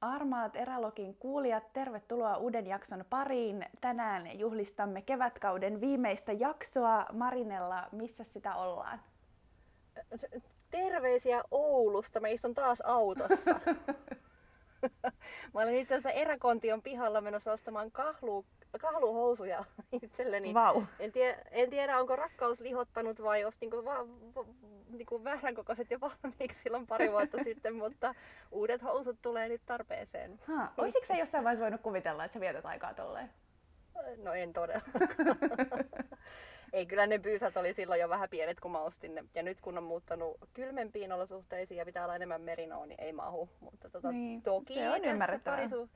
Armaat 0.00 0.56
Erälogin 0.56 1.14
kuulijat, 1.14 1.72
tervetuloa 1.72 2.36
uuden 2.36 2.66
jakson 2.66 3.04
pariin. 3.10 3.66
Tänään 3.80 4.38
juhlistamme 4.38 5.02
kevätkauden 5.02 5.80
viimeistä 5.80 6.32
jaksoa. 6.32 7.06
Marinella, 7.12 7.88
missä 7.92 8.24
sitä 8.24 8.54
ollaan? 8.54 9.00
Terveisiä 10.70 11.42
Oulusta. 11.50 12.20
Mä 12.20 12.28
istun 12.28 12.54
taas 12.54 12.80
autossa. 12.80 13.60
Mä 15.54 15.60
olen 15.60 15.76
itse 15.76 15.94
asiassa 15.94 16.10
Eräkontion 16.10 16.82
pihalla 16.82 17.20
menossa 17.20 17.52
ostamaan 17.52 17.90
kahlu, 17.90 18.44
kahluhousuja 18.80 19.64
itselleni. 20.02 20.54
Vau. 20.54 20.82
En, 20.98 21.12
tie, 21.12 21.38
en 21.50 21.70
tiedä, 21.70 21.98
onko 21.98 22.16
rakkaus 22.16 22.60
lihottanut 22.60 23.22
vai 23.22 23.44
ostinko 23.44 23.84
va, 23.84 24.06
va, 24.34 24.44
niinku 24.88 25.24
väärän 25.24 25.54
kokoiset 25.54 25.90
jo 25.90 25.98
valmiiksi 26.00 26.62
silloin 26.62 26.86
pari 26.86 27.12
vuotta 27.12 27.38
sitten, 27.44 27.74
mutta 27.74 28.14
uudet 28.50 28.82
housut 28.82 29.22
tulee 29.22 29.48
nyt 29.48 29.62
tarpeeseen. 29.66 30.40
Ha, 30.46 30.72
olisitko 30.76 31.06
sä 31.06 31.16
jossain 31.16 31.44
vaiheessa 31.44 31.62
voinut 31.64 31.80
kuvitella, 31.80 32.24
että 32.24 32.34
sä 32.34 32.40
vietät 32.40 32.66
aikaa 32.66 32.94
tolleen? 32.94 33.30
No 34.22 34.32
en 34.34 34.52
todellakaan. 34.52 35.08
Ei, 36.72 36.86
kyllä 36.86 37.06
ne 37.06 37.18
pyysät 37.18 37.56
oli 37.56 37.74
silloin 37.74 38.00
jo 38.00 38.08
vähän 38.08 38.28
pienet, 38.28 38.60
kun 38.60 38.70
mä 38.72 38.78
ostin 38.80 39.14
ne. 39.14 39.24
Ja 39.34 39.42
nyt 39.42 39.60
kun 39.60 39.78
on 39.78 39.84
muuttanut 39.84 40.36
kylmempiin 40.54 41.12
olosuhteisiin 41.12 41.78
ja 41.78 41.84
pitää 41.84 42.04
olla 42.04 42.16
enemmän 42.16 42.40
merinoa, 42.42 42.86
niin 42.86 43.00
ei 43.00 43.12
mahu. 43.12 43.48
Mutta 43.60 43.90
tota, 43.90 44.12
Niin, 44.12 44.42
toki 44.42 44.74
se 44.74 44.90
on 44.90 45.04
ymmärrettävää. 45.04 45.56
parisu, 45.56 45.88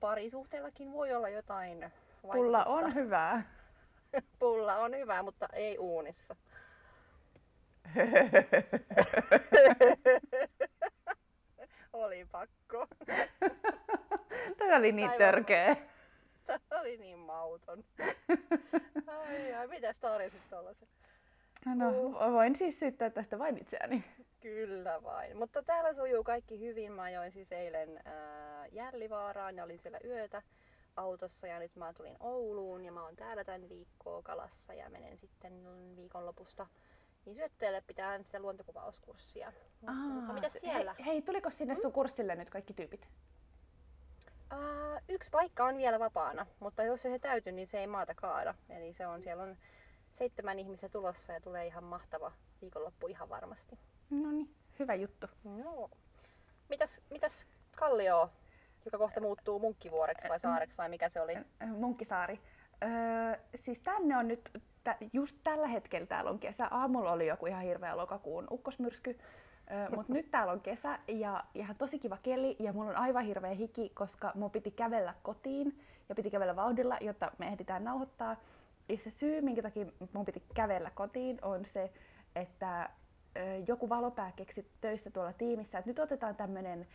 parisuhteellakin 0.00 0.92
voi 0.92 1.14
olla 1.14 1.28
jotain 1.28 1.78
vaikutusta. 1.80 2.32
Pulla 2.32 2.64
on 2.64 2.94
hyvää. 2.94 3.42
Pulla 4.38 4.76
on 4.76 4.96
hyvä, 4.96 5.22
mutta 5.22 5.48
ei 5.52 5.78
uunissa. 5.78 6.36
oli 11.92 12.26
pakko. 12.32 12.86
Tämä 14.58 14.76
oli 14.76 14.92
niin 14.92 15.08
Aivan. 15.08 15.18
törkeä. 15.18 15.76
Oli 16.82 16.96
niin 16.96 17.18
mauton. 17.18 17.84
Ai, 19.06 19.54
ai, 19.54 19.68
mitäs 19.68 19.96
tarjosit 20.00 20.50
tuollaisen? 20.50 20.88
No, 21.74 21.92
voin 22.32 22.56
siis 22.56 22.80
syyttää 22.80 23.10
tästä 23.10 23.38
vain 23.38 23.58
itseäni. 23.58 24.04
Kyllä 24.40 25.02
vain. 25.02 25.36
Mutta 25.36 25.62
täällä 25.62 25.94
sujuu 25.94 26.24
kaikki 26.24 26.60
hyvin. 26.60 26.92
Mä 26.92 27.02
ajoin 27.02 27.32
siis 27.32 27.52
eilen 27.52 28.00
ää, 28.04 28.66
Jällivaaraan 28.66 29.56
ja 29.56 29.64
olin 29.64 29.78
siellä 29.78 29.98
yötä 30.04 30.42
autossa 30.96 31.46
ja 31.46 31.58
nyt 31.58 31.76
mä 31.76 31.92
tulin 31.92 32.16
Ouluun 32.20 32.84
ja 32.84 32.92
mä 32.92 33.04
oon 33.04 33.16
täällä 33.16 33.44
tämän 33.44 33.68
viikkoa 33.68 34.22
kalassa 34.22 34.74
ja 34.74 34.90
menen 34.90 35.18
sitten 35.18 35.52
viikonlopusta 35.96 36.66
niin 37.24 37.36
syötteelle 37.36 37.82
pitää 37.86 38.22
sitä 38.22 38.40
luontokuvauskurssia. 38.40 39.52
Mutta, 39.80 39.92
mutta 39.92 40.32
mitäs 40.32 40.52
siellä? 40.52 40.94
Hei, 40.98 41.06
hei, 41.06 41.22
tuliko 41.22 41.50
sinne 41.50 41.74
sun 41.74 41.92
kurssille 41.92 42.34
nyt 42.34 42.50
kaikki 42.50 42.74
tyypit? 42.74 43.08
Ää, 44.52 45.00
yksi 45.08 45.30
paikka 45.30 45.64
on 45.64 45.76
vielä 45.76 45.98
vapaana, 45.98 46.46
mutta 46.60 46.82
jos 46.82 47.02
se 47.02 47.18
täytyy, 47.18 47.52
niin 47.52 47.66
se 47.66 47.78
ei 47.78 47.86
maata 47.86 48.14
kaada. 48.14 48.54
Eli 48.68 48.92
se 48.92 49.06
on, 49.06 49.22
siellä 49.22 49.42
on 49.42 49.56
seitsemän 50.18 50.58
ihmistä 50.58 50.88
tulossa 50.88 51.32
ja 51.32 51.40
tulee 51.40 51.66
ihan 51.66 51.84
mahtava 51.84 52.32
viikonloppu 52.62 53.06
ihan 53.06 53.28
varmasti. 53.28 53.78
No 54.10 54.32
niin, 54.32 54.54
hyvä 54.78 54.94
juttu. 54.94 55.26
Joo. 55.58 55.90
Mitäs, 56.68 57.00
mitäs 57.10 57.46
Kallio, 57.76 58.30
joka 58.84 58.98
kohta 58.98 59.20
muuttuu 59.20 59.58
munkkivuoreksi 59.58 60.28
vai 60.28 60.40
saareksi 60.40 60.76
vai 60.78 60.88
mikä 60.88 61.08
se 61.08 61.20
oli? 61.20 61.36
Äh, 61.36 61.68
Munkkisaari. 61.68 62.40
Öö, 62.82 63.40
siis 63.56 63.80
tänne 63.80 64.16
on 64.16 64.28
nyt, 64.28 64.50
tä, 64.84 64.96
just 65.12 65.36
tällä 65.44 65.66
hetkellä 65.66 66.06
täällä 66.06 66.30
on 66.30 66.38
kesä. 66.38 66.66
Aamulla 66.66 67.12
oli 67.12 67.26
joku 67.26 67.46
ihan 67.46 67.62
hirveä 67.62 67.96
lokakuun 67.96 68.46
ukkosmyrsky. 68.50 69.18
Mutta 69.96 70.12
nyt 70.12 70.30
täällä 70.30 70.52
on 70.52 70.60
kesä 70.60 70.98
ja 71.08 71.44
ihan 71.54 71.76
tosi 71.76 71.98
kiva 71.98 72.18
keli 72.22 72.56
ja 72.58 72.72
mulla 72.72 72.90
on 72.90 72.96
aivan 72.96 73.24
hirveä 73.24 73.54
hiki, 73.54 73.88
koska 73.94 74.32
mun 74.34 74.50
piti 74.50 74.70
kävellä 74.70 75.14
kotiin 75.22 75.80
ja 76.08 76.14
piti 76.14 76.30
kävellä 76.30 76.56
vauhdilla, 76.56 76.98
jotta 77.00 77.32
me 77.38 77.46
ehditään 77.46 77.84
nauhoittaa. 77.84 78.36
Ja 78.88 78.96
se 78.96 79.10
syy, 79.10 79.40
minkä 79.40 79.62
takia 79.62 79.86
mun 80.12 80.24
piti 80.24 80.42
kävellä 80.54 80.90
kotiin, 80.90 81.38
on 81.42 81.64
se, 81.64 81.92
että 82.36 82.90
joku 83.66 83.88
valopää 83.88 84.32
keksi 84.36 84.66
töissä 84.80 85.10
tuolla 85.10 85.32
tiimissä, 85.32 85.78
että 85.78 85.90
nyt 85.90 85.98
otetaan 85.98 86.36
tämmöinen 86.36 86.86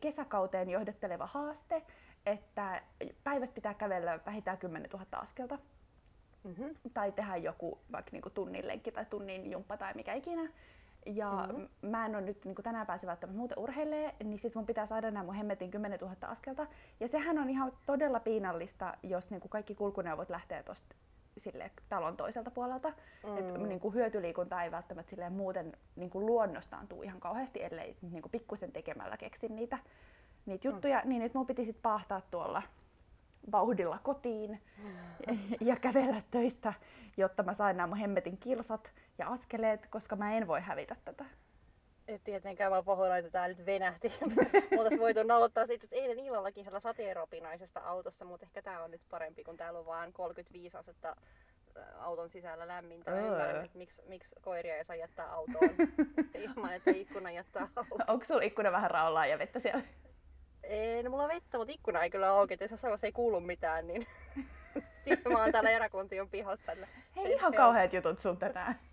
kesäkauteen 0.00 0.70
johdatteleva 0.70 1.26
haaste, 1.26 1.82
että 2.26 2.82
päivässä 3.24 3.54
pitää 3.54 3.74
kävellä 3.74 4.20
vähintään 4.26 4.58
10 4.58 4.90
000 4.90 5.06
askelta 5.12 5.58
Mm-hmm. 6.44 6.74
tai 6.94 7.12
tehdä 7.12 7.36
joku 7.36 7.78
vaikka 7.92 8.10
niinku 8.12 8.30
tunnin 8.30 8.68
lenkki 8.68 8.92
tai 8.92 9.06
tunnin 9.06 9.50
jumppa 9.50 9.76
tai 9.76 9.94
mikä 9.94 10.14
ikinä. 10.14 10.52
Ja 11.14 11.30
Mhm. 11.46 11.56
mm-hmm. 11.56 11.88
mä 11.90 12.06
en 12.06 12.14
ole 12.16 12.24
nyt 12.24 12.44
niinku 12.44 12.62
tänään 12.62 12.86
pääse 12.86 13.06
välttämättä 13.06 13.38
muuten 13.38 13.58
urheilee, 13.58 14.14
niin 14.24 14.38
sit 14.38 14.54
mun 14.54 14.66
pitää 14.66 14.86
saada 14.86 15.10
nämä 15.10 15.24
mun 15.24 15.34
hemmetin 15.34 15.70
10 15.70 15.98
000 16.00 16.14
askelta. 16.22 16.66
Ja 17.00 17.08
sehän 17.08 17.38
on 17.38 17.50
ihan 17.50 17.72
todella 17.86 18.20
piinallista, 18.20 18.94
jos 19.02 19.30
niinku 19.30 19.48
kaikki 19.48 19.74
kulkuneuvot 19.74 20.30
lähtee 20.30 20.62
tosta 20.62 20.94
sille 21.38 21.70
talon 21.88 22.16
toiselta 22.16 22.50
puolelta. 22.50 22.88
Mm. 23.26 23.38
Et 23.38 23.54
Mm. 23.54 23.68
niinku 23.68 23.90
hyötyliikunta 23.90 24.62
ei 24.62 24.70
välttämättä 24.70 25.10
silleen 25.10 25.32
muuten 25.32 25.72
niinku 25.96 26.20
luonnostaan 26.26 26.88
tuu 26.88 27.02
ihan 27.02 27.20
kauheasti, 27.20 27.62
ellei 27.64 27.96
niinku 28.02 28.28
pikkusen 28.28 28.72
tekemällä 28.72 29.16
keksi 29.16 29.48
niitä, 29.48 29.78
niitä 30.46 30.68
juttuja. 30.68 31.00
Mm. 31.04 31.08
Niin 31.08 31.22
nyt 31.22 31.34
mun 31.34 31.46
piti 31.46 31.64
sit 31.64 31.82
paahtaa 31.82 32.20
tuolla 32.30 32.62
vauhdilla 33.52 33.98
kotiin 34.02 34.60
ja 35.60 35.76
kävellä 35.76 36.22
töistä, 36.30 36.72
jotta 37.16 37.42
mä 37.42 37.54
sain 37.54 37.76
nämä 37.76 37.86
mun 37.86 37.96
hemmetin 37.98 38.38
kilsat 38.38 38.90
ja 39.18 39.28
askeleet, 39.28 39.86
koska 39.86 40.16
mä 40.16 40.36
en 40.36 40.46
voi 40.46 40.60
hävitä 40.60 40.96
tätä. 41.04 41.24
Et 42.08 42.24
tietenkään 42.24 42.72
mä 42.72 42.82
pahoillani, 42.82 43.18
että 43.18 43.30
tää 43.30 43.48
nyt 43.48 43.66
venähti. 43.66 44.12
Oltais 44.78 45.00
voitu 45.00 45.22
nauhoittaa 45.22 45.66
se 45.66 45.74
itse 45.74 45.86
asiassa 45.86 46.02
eilen 46.02 46.26
illallakin 46.26 46.64
siellä 46.64 46.80
sateeropinaisesta 46.80 47.80
autosta, 47.80 48.24
mutta 48.24 48.46
ehkä 48.46 48.62
tää 48.62 48.84
on 48.84 48.90
nyt 48.90 49.00
parempi, 49.10 49.44
kun 49.44 49.56
täällä 49.56 49.78
on 49.78 49.86
vaan 49.86 50.12
35 50.12 50.76
astetta 50.76 51.08
ä, 51.08 51.14
auton 52.00 52.30
sisällä 52.30 52.68
lämmintä. 52.68 53.10
Öö. 53.10 53.20
ymmärrän, 53.20 53.64
että 53.64 53.78
miksi, 53.78 54.02
miksi 54.08 54.34
koiria 54.42 54.76
ei 54.76 54.84
saa 54.84 54.96
jättää 54.96 55.32
autoon 55.32 55.70
ilman, 56.44 56.72
että 56.72 56.90
ikkuna 56.90 57.30
jättää 57.30 57.68
auki. 57.76 57.90
Onko 58.08 58.24
sulla 58.24 58.42
ikkuna 58.42 58.72
vähän 58.72 58.90
raolaa 58.90 59.26
ja 59.26 59.38
vettä 59.38 59.60
siellä? 59.60 59.82
Ei, 60.62 61.02
no 61.02 61.10
mulla 61.10 61.22
on 61.22 61.28
vettä, 61.28 61.58
mutta 61.58 61.72
ikkuna 61.72 62.02
ei 62.02 62.10
kyllä 62.10 62.28
auki, 62.28 62.54
että 62.54 62.64
jos 62.64 62.82
vaiheessa 62.82 63.06
ei 63.06 63.12
kuulu 63.12 63.40
mitään, 63.40 63.86
niin 63.86 64.06
sitten 65.08 65.32
mä 65.32 65.38
oon 65.42 65.52
täällä 65.52 65.70
eräkuntion 65.70 66.28
pihassa. 66.28 66.74
niin 66.74 66.88
Hei, 67.16 67.26
se- 67.26 67.32
ihan 67.32 67.54
kauheat 67.54 67.92
jutut 67.92 68.20
sun 68.20 68.36
tänään. 68.36 68.74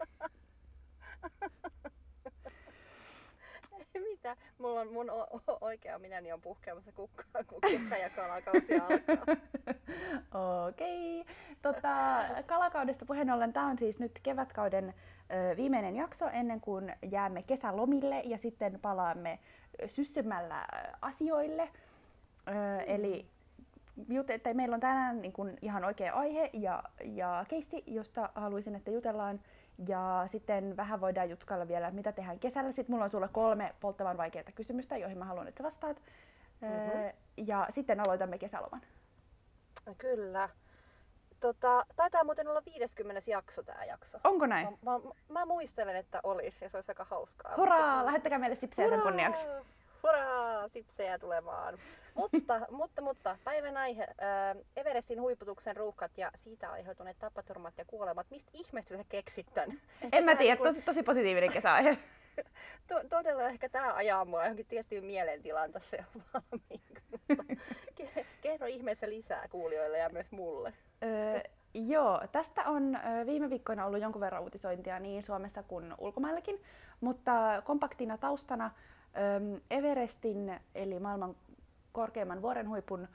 Mitä? 4.09 4.35
Mulla 4.57 4.81
on 4.81 4.93
mun 4.93 5.09
o- 5.09 5.41
oikea 5.61 5.99
minäni 5.99 6.33
on 6.33 6.41
puhkeamassa 6.41 6.91
kukkaan, 6.91 7.45
kun 7.45 7.61
kesä 7.61 7.97
ja 7.97 8.09
kalakausi 8.09 8.73
alkaa. 8.79 9.35
Okei. 10.67 11.25
Tota, 11.61 12.25
kalakaudesta 12.45 13.05
puheen 13.05 13.31
ollen, 13.31 13.53
tämä 13.53 13.67
on 13.67 13.77
siis 13.77 13.99
nyt 13.99 14.11
kevätkauden 14.23 14.93
ö, 15.51 15.55
viimeinen 15.57 15.95
jakso 15.95 16.29
ennen 16.29 16.61
kuin 16.61 16.93
jäämme 17.11 17.43
kesälomille 17.43 18.19
ja 18.25 18.37
sitten 18.37 18.79
palaamme 18.79 19.39
syssymällä 19.87 20.67
asioille. 21.01 21.69
Ö, 22.47 22.81
eli 22.81 23.25
jut- 24.09 24.29
että 24.31 24.53
meillä 24.53 24.73
on 24.73 24.79
tänään 24.79 25.21
niin 25.21 25.33
kuin 25.33 25.57
ihan 25.61 25.83
oikea 25.85 26.13
aihe 26.13 26.49
ja, 26.53 26.83
ja 27.03 27.45
keissi, 27.49 27.83
josta 27.87 28.29
haluaisin, 28.35 28.75
että 28.75 28.91
jutellaan. 28.91 29.39
Ja 29.87 30.27
sitten 30.31 30.77
vähän 30.77 31.01
voidaan 31.01 31.29
jutkailla 31.29 31.67
vielä, 31.67 31.91
mitä 31.91 32.11
tehdään 32.11 32.39
kesällä. 32.39 32.71
Sitten 32.71 32.93
mulla 32.93 33.03
on 33.03 33.09
sulle 33.09 33.27
kolme 33.31 33.75
polttavan 33.79 34.17
vaikeaa 34.17 34.51
kysymystä, 34.55 34.97
joihin 34.97 35.17
mä 35.17 35.25
haluan, 35.25 35.47
että 35.47 35.57
sä 35.57 35.63
vastaat. 35.63 36.01
Mhm. 36.61 36.71
Ö, 36.71 37.13
Ja 37.37 37.67
sitten 37.75 37.99
aloitamme 37.99 38.37
kesäloman. 38.37 38.81
Kyllä. 39.97 40.49
Tota, 41.39 41.85
taitaa 41.95 42.23
muuten 42.23 42.47
olla 42.47 42.61
50 42.65 43.31
jakso 43.31 43.63
tää 43.63 43.85
jakso. 43.85 44.17
Onko 44.23 44.45
näin? 44.45 44.67
Mä, 44.81 44.91
mä, 44.91 44.99
mä 45.29 45.45
muistelen, 45.45 45.95
että 45.95 46.19
olisi 46.23 46.65
ja 46.65 46.69
se 46.69 46.77
olisi 46.77 46.91
aika 46.91 47.03
hauskaa. 47.03 47.53
Hurraa! 47.57 47.91
Mutta- 47.91 48.05
Lähettäkää 48.05 48.39
meille 48.39 48.55
sipsejä 48.55 48.89
sen 48.89 49.01
kunniaksi. 49.01 49.45
Hurraa! 50.05 50.67
Sipsejä 50.67 51.19
tulemaan. 51.19 51.77
mutta, 52.15 52.61
mutta, 52.71 53.01
mutta 53.01 53.37
päivän 53.43 53.77
aihe. 53.77 54.07
Ää, 54.21 54.55
Everestin 54.75 55.21
huiputuksen 55.21 55.75
ruuhkat 55.75 56.11
ja 56.17 56.31
siitä 56.35 56.71
aiheutuneet 56.71 57.19
tapaturmat 57.19 57.73
ja 57.77 57.85
kuolemat. 57.85 58.27
Mistä 58.29 58.51
ihmeestä 58.53 58.97
sä 58.97 59.03
keksit 59.09 59.47
tän? 59.53 59.81
En 60.11 60.23
mä 60.23 60.35
tiedä, 60.35 60.53
niinku- 60.53 60.63
tosi, 60.63 60.81
tosi 60.81 61.03
positiivinen 61.03 61.51
kesäaihe. 61.51 61.97
To, 62.87 62.95
todella 63.09 63.43
ehkä 63.49 63.69
tämä 63.69 63.93
ajaa 63.93 64.25
mua 64.25 64.41
johonkin 64.43 64.65
tiettyyn 64.65 65.05
mielentilaan 65.05 65.71
tässä 65.71 65.97
jo 65.97 66.03
valmiiksi. 66.33 67.03
Ke- 68.01 68.25
Kerro 68.41 68.67
ihmeessä 68.67 69.09
lisää 69.09 69.47
kuulijoille 69.47 69.97
ja 69.97 70.09
myös 70.09 70.31
mulle. 70.31 70.73
Öö, 71.03 71.39
joo, 71.73 72.21
tästä 72.31 72.63
on 72.63 72.99
viime 73.25 73.49
viikkoina 73.49 73.85
ollut 73.85 74.01
jonkun 74.01 74.21
verran 74.21 74.43
uutisointia 74.43 74.99
niin 74.99 75.23
Suomessa 75.23 75.63
kuin 75.63 75.93
ulkomaillakin, 75.97 76.61
mutta 77.01 77.61
kompaktina 77.65 78.17
taustana 78.17 78.71
Everestin 79.71 80.59
eli 80.75 80.99
maailman 80.99 81.35
korkeimman 81.91 82.41
vuorenhuipun 82.41 83.07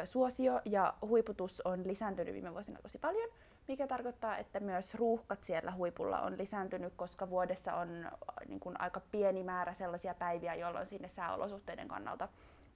ö, 0.00 0.06
suosio 0.06 0.60
ja 0.64 0.94
huiputus 1.00 1.60
on 1.64 1.86
lisääntynyt 1.86 2.34
viime 2.34 2.52
vuosina 2.52 2.78
tosi 2.82 2.98
paljon, 2.98 3.30
mikä 3.68 3.86
tarkoittaa, 3.86 4.38
että 4.38 4.60
myös 4.60 4.94
ruuhkat 4.94 5.44
siellä 5.44 5.72
huipulla 5.72 6.20
on 6.20 6.38
lisääntynyt, 6.38 6.92
koska 6.96 7.30
vuodessa 7.30 7.74
on 7.74 8.10
niin 8.48 8.60
kuin 8.60 8.80
aika 8.80 9.00
pieni 9.10 9.42
määrä 9.42 9.74
sellaisia 9.74 10.14
päiviä, 10.14 10.54
jolloin 10.54 10.86
sinne 10.86 11.08
sääolosuhteiden 11.08 11.88
kannalta 11.88 12.28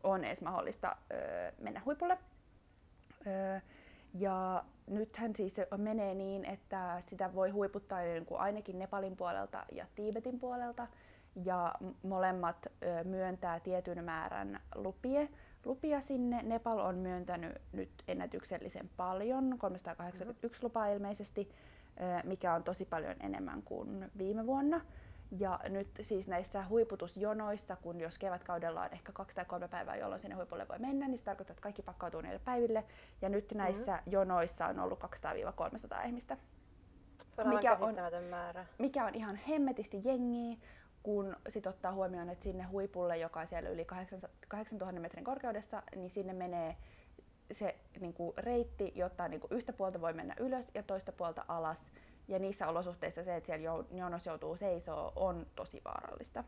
on 0.02 0.24
edes 0.24 0.40
mahdollista 0.40 0.96
mennä 1.58 1.82
huipulle. 1.84 2.18
Öö, 3.26 3.60
ja 4.14 4.64
nythän 4.86 5.34
siis 5.36 5.54
se 5.54 5.68
menee 5.76 6.14
niin, 6.14 6.44
että 6.44 7.02
sitä 7.10 7.34
voi 7.34 7.50
huiputtaa 7.50 8.00
niin 8.00 8.26
kuin 8.26 8.40
ainakin 8.40 8.78
Nepalin 8.78 9.16
puolelta 9.16 9.64
ja 9.72 9.86
Tiibetin 9.94 10.40
puolelta. 10.40 10.86
Ja 11.44 11.74
molemmat 12.02 12.66
myöntää 13.04 13.60
tietyn 13.60 14.04
määrän 14.04 14.60
lupie, 14.74 15.28
lupia 15.64 16.00
sinne. 16.00 16.42
Nepal 16.42 16.78
on 16.78 16.94
myöntänyt 16.94 17.52
nyt 17.72 17.90
ennätyksellisen 18.08 18.90
paljon, 18.96 19.54
381 19.58 20.58
mm-hmm. 20.58 20.66
lupaa 20.66 20.86
ilmeisesti, 20.86 21.52
mikä 22.24 22.54
on 22.54 22.64
tosi 22.64 22.84
paljon 22.84 23.16
enemmän 23.20 23.62
kuin 23.62 24.10
viime 24.18 24.46
vuonna. 24.46 24.80
Ja 25.38 25.60
nyt 25.68 25.88
siis 26.00 26.26
näissä 26.26 26.64
huiputusjonoissa, 26.68 27.76
kun 27.76 28.00
jos 28.00 28.18
kevätkaudella 28.18 28.82
on 28.82 28.92
ehkä 28.92 29.12
kaksi 29.12 29.34
tai 29.34 29.44
kolme 29.44 29.68
päivää, 29.68 29.96
jolloin 29.96 30.20
sinne 30.20 30.36
huipulle 30.36 30.68
voi 30.68 30.78
mennä, 30.78 31.08
niin 31.08 31.18
se 31.18 31.24
tarkoittaa, 31.24 31.52
että 31.52 31.62
kaikki 31.62 31.82
pakkautuu 31.82 32.20
niille 32.20 32.40
päiville. 32.44 32.84
Ja 33.22 33.28
nyt 33.28 33.44
mm-hmm. 33.44 33.58
näissä 33.58 33.92
mm-hmm. 33.92 34.12
jonoissa 34.12 34.66
on 34.66 34.78
ollut 34.80 35.00
200-300 36.02 36.06
ihmistä. 36.06 36.36
Se 37.36 37.42
on 37.42 37.48
mikä 37.48 37.76
on, 37.80 37.94
määrä. 38.30 38.66
Mikä 38.78 39.04
on 39.04 39.14
ihan 39.14 39.36
hemmetisti 39.36 40.00
jengiä, 40.04 40.56
kun 41.08 41.36
sit 41.52 41.66
ottaa 41.66 41.92
huomioon, 41.92 42.28
että 42.28 42.42
sinne 42.42 42.64
huipulle, 42.64 43.18
joka 43.18 43.40
on 43.40 43.46
siellä 43.46 43.68
yli 43.68 43.84
8000 44.48 45.00
metrin 45.00 45.24
korkeudessa, 45.24 45.82
niin 45.96 46.10
sinne 46.10 46.32
menee 46.32 46.76
se 47.58 47.74
niin 48.00 48.12
kuin 48.12 48.32
reitti, 48.36 48.92
jotta 48.94 49.28
niin 49.28 49.40
kuin 49.40 49.52
yhtä 49.52 49.72
puolta 49.72 50.00
voi 50.00 50.12
mennä 50.12 50.34
ylös 50.40 50.66
ja 50.74 50.82
toista 50.82 51.12
puolta 51.12 51.44
alas 51.48 51.78
ja 52.28 52.38
niissä 52.38 52.68
olosuhteissa 52.68 53.24
se, 53.24 53.36
että 53.36 53.46
siellä 53.46 53.84
jonossa 53.90 54.30
joutuu 54.30 54.56
seisoo, 54.56 55.12
on 55.16 55.46
tosi 55.56 55.80
vaarallista. 55.84 56.44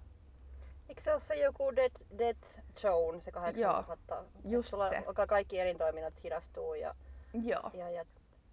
Eikö 0.88 1.00
se 1.02 1.12
ole 1.12 1.20
se 1.20 1.34
joku 1.34 1.76
Death, 1.76 2.00
Death 2.18 2.60
Zone, 2.80 3.20
se 3.20 3.32
8000? 3.32 4.24
Just 4.44 4.68
sulla 4.68 4.88
se. 4.88 5.02
kaikki 5.28 5.60
elintoiminnot 5.60 6.24
hidastuu 6.24 6.74
ja, 6.74 6.94
Joo. 7.32 7.70
ja, 7.74 7.90
ja 7.90 8.04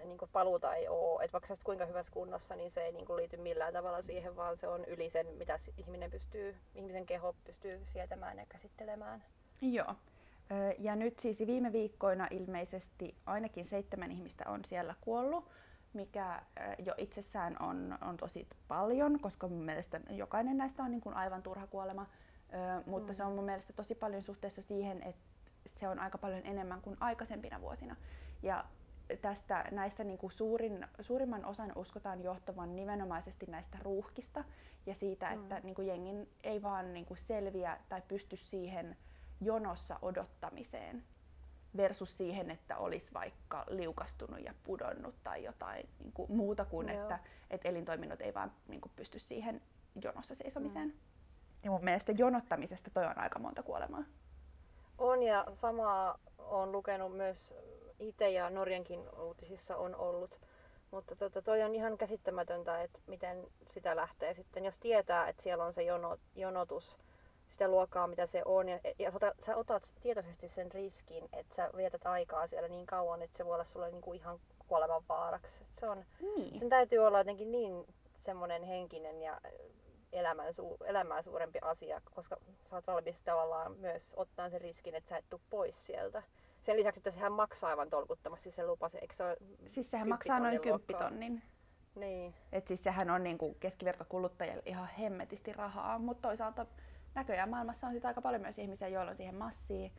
niin 0.06 0.18
paluuta 0.32 0.76
ei 0.76 0.88
ole. 0.88 1.24
Et 1.24 1.34
vaikka 1.34 1.48
sä 1.48 1.64
kuinka 1.64 1.86
hyvässä 1.86 2.12
kunnossa, 2.12 2.56
niin 2.56 2.72
se 2.72 2.82
ei 2.82 2.92
niin 2.92 3.16
liity 3.16 3.38
millään 3.38 3.74
tavalla 3.74 4.02
siihen, 4.02 4.36
vaan 4.36 4.58
se 4.58 4.68
on 4.68 4.86
yli 4.86 5.10
sen, 5.10 5.28
mitä 5.28 5.60
ihminen 5.78 6.12
pystyy, 6.12 6.56
ihmisen 6.76 7.06
keho 7.06 7.36
pystyy 7.44 7.82
sietämään 7.86 8.38
ja 8.38 8.46
käsittelemään. 8.50 9.24
Joo. 9.62 9.96
Ja 10.78 10.96
nyt 10.96 11.20
siis 11.20 11.40
viime 11.40 11.72
viikkoina 11.72 12.28
ilmeisesti 12.32 13.16
ainakin 13.26 13.66
seitsemän 13.66 14.12
ihmistä 14.12 14.44
on 14.48 14.66
siellä 14.66 14.96
kuollut 15.02 15.50
mikä 15.94 16.42
jo 16.86 16.94
itsessään 16.98 17.62
on, 17.62 17.98
on 18.02 18.18
tosi 18.18 18.48
paljon, 18.68 19.20
koska 19.20 19.48
mun 19.48 19.64
mielestä 19.64 20.02
jokainen 20.10 20.58
näistä 20.58 20.84
on 20.84 20.92
niin 20.92 21.02
kuin 21.02 21.16
aivan 21.16 21.44
turha 21.44 21.68
kuolema, 21.68 22.06
mutta 22.86 23.14
mm. 23.14 23.18
se 23.18 23.24
on 23.24 23.36
mun 23.36 23.46
mielestä 23.46 23.74
tosi 23.74 23.96
paljon 23.96 24.24
suhteessa 24.24 24.62
siihen, 24.62 25.04
että 25.04 25.22
se 25.80 25.88
on 25.88 26.00
aika 26.00 26.18
paljon 26.18 26.46
enemmän 26.46 26.82
kuin 26.82 26.98
aikaisempina 27.00 27.62
vuosina. 27.62 27.96
Ja 28.44 28.66
tästä 29.22 29.66
näistä 29.72 30.04
niin 30.04 30.18
kuin 30.18 30.32
suurin, 30.32 30.88
suurimman 31.02 31.46
osan 31.46 31.72
uskotaan 31.76 32.24
johtavan 32.24 32.76
nimenomaisesti 32.76 33.46
näistä 33.46 33.78
ruuhkista 33.82 34.44
ja 34.86 34.96
siitä, 34.96 35.36
mm. 35.36 35.42
että 35.42 35.60
niin 35.60 35.76
kuin 35.76 35.88
jengin 35.88 36.30
ei 36.44 36.62
vaan 36.62 36.94
niin 36.94 37.06
kuin 37.06 37.18
selviä 37.18 37.78
tai 37.90 38.02
pysty 38.08 38.38
siihen 38.38 38.98
jonossa 39.42 40.00
odottamiseen 40.02 41.04
versus 41.78 42.18
siihen, 42.18 42.52
että 42.52 42.78
olisi 42.78 43.14
vaikka 43.14 43.66
liukastunut 43.70 44.40
ja 44.46 44.54
pudonnut 44.64 45.16
tai 45.24 45.44
jotain 45.44 45.90
niin 46.00 46.12
kuin 46.12 46.32
muuta 46.32 46.66
kuin, 46.66 46.90
Joo. 46.90 47.02
että, 47.02 47.20
että 47.50 47.70
elintoiminnot 47.70 48.22
ei 48.22 48.34
vaan 48.34 48.52
niin 48.68 48.82
kuin 48.82 48.92
pysty 48.96 49.20
siihen 49.20 49.62
jonossa 50.02 50.36
seisomiseen. 50.36 50.88
Mm. 50.88 50.94
Ja 51.64 51.72
mun 51.72 51.84
mielestä 51.84 52.12
jonottamisesta 52.12 52.90
toi 52.90 53.06
on 53.06 53.18
aika 53.18 53.40
monta 53.40 53.64
kuolemaa. 53.64 54.04
On 54.98 55.24
ja 55.24 55.46
samaa 55.54 56.20
on 56.38 56.72
lukenut 56.72 57.18
myös 57.18 57.54
itse 58.00 58.30
ja 58.30 58.50
Norjankin 58.50 59.10
uutisissa 59.20 59.78
on 59.78 59.96
ollut. 59.96 60.40
Mutta 60.92 61.16
tota, 61.16 61.42
toi 61.42 61.64
on 61.64 61.76
ihan 61.76 61.98
käsittämätöntä, 61.98 62.82
että 62.82 63.00
miten 63.08 63.48
sitä 63.70 63.96
lähtee 63.96 64.34
sitten, 64.34 64.66
jos 64.66 64.78
tietää, 64.78 65.30
että 65.30 65.44
siellä 65.44 65.66
on 65.66 65.74
se 65.74 65.84
jono, 65.84 66.18
jonotus 66.36 66.98
sitä 67.50 67.68
luokkaa, 67.68 68.08
mitä 68.08 68.26
se 68.26 68.42
on. 68.46 68.70
Ja, 68.70 68.80
ja 69.00 69.12
sä, 69.12 69.34
sä 69.46 69.56
otat 69.56 69.94
tietoisesti 70.02 70.50
sen 70.50 70.72
riskin, 70.72 71.30
että 71.34 71.56
sä 71.56 71.70
vietät 71.78 72.06
aikaa 72.06 72.48
siellä 72.48 72.70
niin 72.70 72.86
kauan, 72.86 73.22
että 73.22 73.38
se 73.38 73.46
voi 73.46 73.54
olla 73.54 73.64
sulle 73.64 73.92
niinku 73.92 74.14
ihan 74.14 74.40
kuoleman 74.68 75.04
vaaraksi. 75.10 75.66
Se 75.74 75.90
on, 75.90 76.06
niin. 76.36 76.60
Sen 76.60 76.70
täytyy 76.70 77.00
olla 77.00 77.18
jotenkin 77.18 77.52
niin 77.52 77.88
semmoinen 78.20 78.64
henkinen 78.64 79.22
ja 79.22 79.42
elämän 80.14 80.54
su, 80.54 80.78
elämää 80.86 81.22
suurempi 81.22 81.60
asia, 81.62 82.02
koska 82.16 82.38
sä 82.70 82.76
oot 82.76 82.88
valmis 82.88 83.22
tavallaan 83.22 83.78
myös 83.78 84.14
ottaa 84.16 84.50
sen 84.50 84.62
riskin, 84.62 84.96
että 84.96 85.10
sä 85.10 85.18
et 85.18 85.26
tuu 85.30 85.42
pois 85.50 85.86
sieltä. 85.86 86.24
Sen 86.62 86.78
lisäksi, 86.78 87.00
että 87.00 87.12
sehän 87.12 87.32
maksaa 87.32 87.70
aivan 87.70 87.90
tolkuttomasti 87.90 88.52
se 88.52 88.66
lupa. 88.66 88.90
Se, 88.90 88.98
eikö 88.98 89.16
se 89.16 89.24
ole 89.24 89.38
siis 89.68 89.92
sehän 89.92 90.10
maksaa 90.10 90.40
noin 90.40 90.62
kymppitonnin. 90.62 91.42
Niin. 91.96 92.34
Et 92.52 92.68
siis 92.68 92.84
sehän 92.84 93.10
on 93.10 93.24
niinku 93.24 93.58
keskivertokuluttajille 93.60 94.64
ihan 94.66 94.88
hemmetisti 94.88 95.54
rahaa, 95.54 96.00
mutta 96.00 96.28
toisaalta 96.28 96.66
näköjään 97.16 97.50
maailmassa 97.50 97.88
on 97.88 97.94
sitä 97.94 98.08
aika 98.08 98.22
paljon 98.22 98.42
myös 98.42 98.60
ihmisiä, 98.60 98.88
joilla 98.88 99.12
on 99.12 99.18
siihen 99.18 99.36
massia 99.36 99.90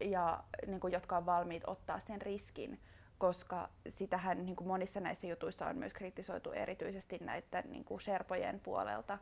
ja 0.00 0.44
niin 0.66 0.80
kuin, 0.80 0.92
jotka 0.92 1.16
on 1.16 1.26
valmiit 1.26 1.62
ottaa 1.66 2.00
sen 2.00 2.22
riskin, 2.22 2.80
koska 3.18 3.68
sitähän 3.88 4.46
niin 4.46 4.56
kuin 4.56 4.68
monissa 4.68 5.00
näissä 5.00 5.26
jutuissa 5.26 5.66
on 5.66 5.76
myös 5.76 5.92
kritisoitu 5.92 6.52
erityisesti 6.52 7.18
näiden 7.18 7.64
niin 7.70 7.84
kuin 7.84 8.00
Sherpojen 8.00 8.60
puolelta, 8.60 9.18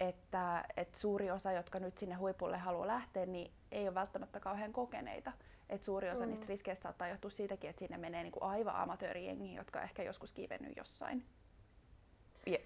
että, 0.00 0.64
että 0.76 0.98
suuri 0.98 1.30
osa, 1.30 1.52
jotka 1.52 1.78
nyt 1.78 1.98
sinne 1.98 2.14
huipulle 2.14 2.58
haluaa 2.58 2.86
lähteä, 2.86 3.26
niin 3.26 3.52
ei 3.72 3.88
ole 3.88 3.94
välttämättä 3.94 4.40
kauhean 4.40 4.72
kokeneita. 4.72 5.32
Et 5.70 5.82
suuri 5.82 6.10
osa 6.10 6.20
mm. 6.20 6.28
niistä 6.28 6.46
riskeistä 6.48 6.82
saattaa 6.82 7.08
johtua 7.08 7.30
siitäkin, 7.30 7.70
että 7.70 7.80
sinne 7.80 7.96
menee 7.96 8.22
niin 8.22 8.32
kuin 8.32 8.42
aivan 8.42 8.76
amatöörijengi, 8.76 9.54
jotka 9.54 9.78
on 9.78 9.84
ehkä 9.84 10.02
joskus 10.02 10.32
kiivennyt 10.32 10.76
jossain 10.76 11.24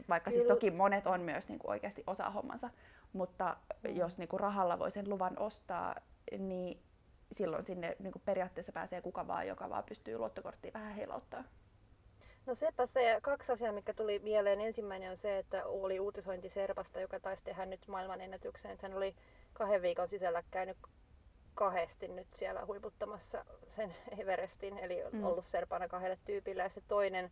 vaikka 0.09 0.31
siis 0.31 0.47
toki 0.47 0.71
monet 0.71 1.07
on 1.07 1.21
myös 1.21 1.49
niin 1.49 1.59
kuin 1.59 1.71
oikeasti 1.71 2.05
osa 2.07 2.31
hommansa, 2.31 2.71
mutta 3.13 3.57
mm. 3.85 3.97
jos 3.97 4.19
niin 4.19 4.29
kuin 4.29 4.41
rahalla 4.41 4.79
voi 4.79 4.91
sen 4.91 5.11
luvan 5.11 5.39
ostaa, 5.39 5.95
niin 6.39 6.83
silloin 7.33 7.65
sinne 7.65 7.97
niin 7.99 8.13
kuin 8.13 8.23
periaatteessa 8.25 8.73
pääsee 8.73 9.03
kuka 9.03 9.27
vaan, 9.27 9.47
joka 9.47 9.71
vaan 9.71 9.85
pystyy 9.85 10.19
luottokorttiin 10.19 10.75
vähän 10.75 10.95
heilauttaa. 10.95 11.45
No 12.49 12.55
sepä 12.55 12.87
se 12.87 13.19
kaksi 13.23 13.53
asiaa, 13.53 13.73
mikä 13.73 13.95
tuli 13.95 14.19
mieleen. 14.19 14.61
Ensimmäinen 14.61 15.11
on 15.11 15.17
se, 15.17 15.39
että 15.39 15.67
oli 15.67 16.01
uutisointi 16.01 16.49
Serpasta, 16.49 17.01
joka 17.01 17.21
taisi 17.21 17.45
tehdä 17.45 17.67
nyt 17.67 17.89
maailman 17.89 18.21
ennätyksen. 18.21 18.71
Että 18.71 18.89
hän 18.89 18.97
oli 18.97 19.15
kahden 19.53 19.83
viikon 19.83 20.09
sisällä 20.09 20.43
käynyt 20.51 20.77
kahdesti 21.55 22.09
nyt 22.09 22.27
siellä 22.35 22.67
huiputtamassa 22.67 23.45
sen 23.67 23.95
Everestin, 24.19 24.79
eli 24.79 25.03
mm. 25.13 25.25
ollut 25.25 25.47
Serpana 25.47 25.89
kahdelle 25.89 26.19
tyypille. 26.25 26.63
Ja 26.63 26.69
se 26.69 26.83
toinen 26.89 27.31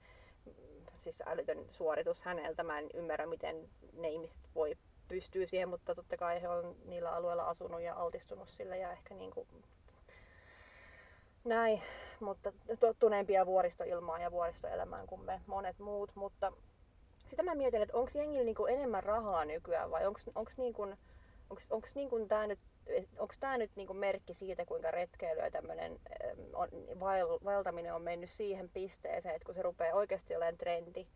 siis 0.97 1.23
älytön 1.26 1.67
suoritus 1.71 2.21
häneltä. 2.21 2.62
Mä 2.62 2.79
en 2.79 2.90
ymmärrä, 2.95 3.26
miten 3.26 3.69
ne 3.93 4.09
ihmiset 4.09 4.38
voi 4.55 4.76
pystyä 5.09 5.47
siihen, 5.47 5.69
mutta 5.69 5.95
totta 5.95 6.17
kai 6.17 6.43
he 6.43 6.49
on 6.49 6.76
niillä 6.85 7.11
alueilla 7.11 7.45
asunut 7.45 7.81
ja 7.81 7.95
altistunut 7.95 8.49
sille 8.49 8.79
ja 8.79 8.93
ehkä 8.93 9.14
niin 9.14 9.31
kuin 9.31 9.49
näin, 11.45 11.83
mutta 12.20 12.52
tottuneempia 12.80 13.46
vuoristoilmaan 13.46 14.23
ja 14.23 14.30
vuoristoelämään 14.30 15.06
kuin 15.06 15.20
me 15.20 15.40
monet 15.46 15.78
muut, 15.78 16.11
mutta 16.14 16.52
sitä 17.30 17.42
mä 17.42 17.54
mietin, 17.54 17.82
että 17.82 17.96
onko 17.96 18.11
jengillä 18.14 18.44
niin 18.44 18.54
kuin 18.54 18.75
enemmän 18.75 19.02
rahaa 19.02 19.44
nykyään 19.44 19.90
vai 19.90 20.06
onko 20.06 20.50
niin 20.56 20.75
kuin, 20.75 20.96
onko 21.70 21.88
niin 21.94 22.11
kuin 22.11 22.28
tämä 22.28 22.46
nyt 22.46 22.58
onko 23.18 23.35
tämä 23.40 23.58
nyt 23.58 23.70
niinku 23.76 23.94
merkki 23.94 24.35
siitä, 24.35 24.66
kuinka 24.66 24.90
retkeily 24.90 25.40
ja 25.40 25.50
tämmöinen 25.50 26.00
vael, 27.00 27.26
vaeltaminen 27.44 27.94
on 27.94 28.02
mennyt 28.02 28.30
siihen 28.30 28.68
pisteeseen, 28.68 29.35
että 29.35 29.46
kun 29.46 29.54
se 29.54 29.62
rupeaa 29.62 29.96
oikeasti 29.96 30.37
olemaan 30.37 30.58
trendi, 30.58 31.06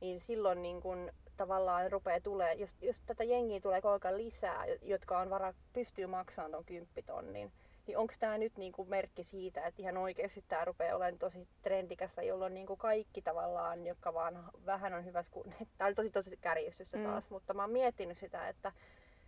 niin 0.00 0.20
silloin 0.20 0.62
niin 0.62 0.80
kun 0.80 1.12
tavallaan 1.36 1.92
rupeaa 1.92 2.20
tulee, 2.20 2.54
jos, 2.54 2.76
jos 2.80 3.00
tätä 3.00 3.24
jengiä 3.24 3.60
tulee 3.60 3.80
koko 3.80 4.08
ajan 4.08 4.18
lisää, 4.18 4.66
jotka 4.82 5.18
on 5.18 5.30
vara, 5.30 5.54
pystyy 5.72 6.06
maksamaan 6.06 6.50
tuon 6.50 6.64
kymppitonnin, 6.64 7.52
niin 7.90 7.98
onko 7.98 8.14
tämä 8.20 8.38
nyt 8.38 8.56
niinku 8.56 8.84
merkki 8.84 9.24
siitä, 9.24 9.66
että 9.66 9.82
ihan 9.82 9.96
oikeasti 9.96 10.44
tämä 10.48 10.64
rupeaa 10.64 10.96
olemaan 10.96 11.18
tosi 11.18 11.48
trendikästä, 11.62 12.22
jolloin 12.22 12.54
niinku 12.54 12.76
kaikki 12.76 13.22
tavallaan, 13.22 13.86
jotka 13.86 14.14
vaan 14.14 14.44
vähän 14.66 14.94
on 14.94 15.04
hyvässä 15.04 15.32
kun... 15.32 15.44
Tämä 15.78 15.86
oli 15.86 15.94
tosi 15.94 16.10
tosi 16.10 16.36
kärjistystä 16.36 16.96
mm. 16.96 17.04
taas, 17.04 17.30
mutta 17.30 17.54
mä 17.54 17.62
oon 17.62 17.70
miettinyt 17.70 18.18
sitä, 18.18 18.48
että 18.48 18.72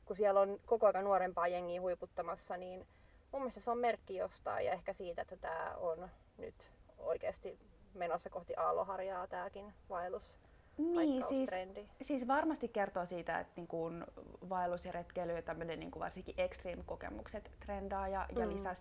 kun 0.04 0.16
siellä 0.16 0.40
on 0.40 0.60
koko 0.66 0.86
ajan 0.86 1.04
nuorempaa 1.04 1.48
jengiä 1.48 1.80
huiputtamassa, 1.80 2.56
niin 2.56 2.86
mun 3.32 3.42
mielestä 3.42 3.60
se 3.60 3.70
on 3.70 3.78
merkki 3.78 4.16
jostain 4.16 4.66
ja 4.66 4.72
ehkä 4.72 4.92
siitä, 4.92 5.22
että 5.22 5.36
tämä 5.36 5.74
on 5.76 6.08
nyt 6.38 6.68
oikeasti 6.98 7.58
menossa 7.94 8.30
kohti 8.30 8.54
aalloharjaa 8.56 9.26
tämäkin 9.26 9.74
vaellus. 9.88 10.41
Niin, 10.78 11.24
siis, 11.28 11.50
siis 12.06 12.28
varmasti 12.28 12.68
kertoo 12.68 13.06
siitä, 13.06 13.40
että 13.40 13.52
niin 13.56 13.66
kuin 13.66 14.04
vaellus 14.48 14.84
ja 14.84 14.92
retkeily 14.92 15.32
ja 15.32 15.42
tämmöinen 15.42 15.80
niin 15.80 15.90
kuin 15.90 16.00
varsinkin 16.00 16.34
extreme-kokemukset 16.38 17.50
trendaa 17.60 18.08
ja, 18.08 18.28
mm. 18.32 18.40
ja 18.40 18.48
lisäs, 18.48 18.78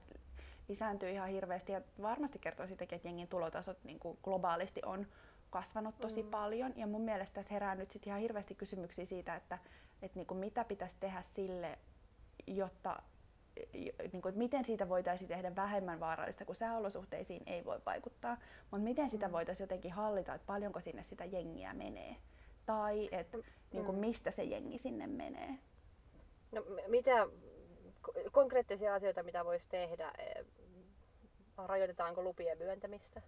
lisääntyy 0.68 1.10
ihan 1.10 1.30
hirveästi. 1.30 1.72
Ja 1.72 1.82
varmasti 2.02 2.40
kertoo 2.40 2.68
siitäkin, 2.68 2.96
että 2.96 3.08
jengin 3.08 3.28
tulotasot 3.28 3.78
niin 3.84 4.00
kuin 4.00 4.18
globaalisti 4.24 4.82
on 4.86 5.08
kasvanut 5.50 5.98
tosi 5.98 6.24
mm. 6.24 6.30
paljon. 6.30 6.74
Ja 6.76 6.88
mun 6.88 7.02
mielestä 7.02 7.34
tässä 7.34 7.54
herää 7.54 7.76
nyt 7.76 7.92
sit 7.92 8.08
ihan 8.08 8.20
hirveästi 8.20 8.56
kysymyksiä 8.56 9.06
siitä, 9.06 9.36
että, 9.36 9.58
että 10.02 10.20
niin 10.20 10.28
kuin 10.28 10.40
mitä 10.40 10.64
pitäisi 10.64 10.96
tehdä 11.00 11.24
sille, 11.36 11.78
jotta 12.48 13.02
niin 13.74 14.22
kuin, 14.22 14.30
että 14.30 14.38
miten 14.38 14.66
siitä 14.66 14.90
voitaisiin 14.90 15.28
tehdä 15.28 15.56
vähemmän 15.56 16.00
vaarallista, 16.00 16.46
kun 16.46 16.56
sääolosuhteisiin 16.56 17.44
ei 17.46 17.66
voi 17.66 17.80
vaikuttaa, 17.86 18.38
mutta 18.72 18.84
miten 18.84 19.10
sitä 19.10 19.28
Mm. 19.28 19.32
voitaisiin 19.32 19.64
jotenkin 19.64 19.92
hallita, 19.92 20.34
että 20.34 20.46
paljonko 20.46 20.80
sinne 20.82 21.04
sitä 21.04 21.26
jengiä 21.26 21.74
menee, 21.74 22.16
tai 22.66 23.10
että 23.12 23.38
niin 23.74 23.86
kuin, 23.86 23.96
Mm. 23.96 24.00
mistä 24.02 24.32
se 24.32 24.44
jengi 24.44 24.78
sinne 24.78 25.08
menee. 25.08 25.56
No 26.52 26.66
mitä 26.88 27.12
ko- 28.08 28.30
konkreettisia 28.32 28.94
asioita, 28.96 29.24
mitä 29.24 29.46
voisi 29.46 29.70
tehdä? 29.70 30.12
Eh, 30.18 30.46
Rajoitetaanko 31.58 32.24
lupien 32.24 32.58
myöntämistä? 32.58 33.22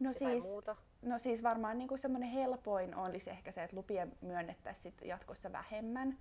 No 0.00 0.10
Jotain 0.10 0.30
siis, 0.32 0.44
muuta? 0.44 0.76
no 1.02 1.18
siis 1.18 1.42
varmaan 1.42 1.78
niin 1.78 1.88
kuin 1.88 1.98
semmoinen 1.98 2.28
helpoin 2.30 2.94
olisi 2.94 3.30
ehkä 3.30 3.52
se, 3.52 3.62
että 3.64 3.76
lupia 3.76 4.06
myönnettäisiin 4.20 4.94
jatkossa 5.04 5.52
vähemmän, 5.52 6.18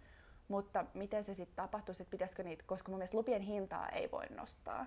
mutta 0.48 0.86
miten 0.94 1.24
se 1.26 1.34
sitten 1.34 1.56
tapahtuisi, 1.56 2.04
että 2.04 2.12
pitäisikö 2.12 2.44
niitä, 2.44 2.64
koska 2.68 2.92
mun 2.92 2.98
mielestä 2.98 3.18
lupien 3.18 3.42
hintaa 3.42 3.90
ei 3.90 4.12
voi 4.12 4.26
nostaa. 4.30 4.86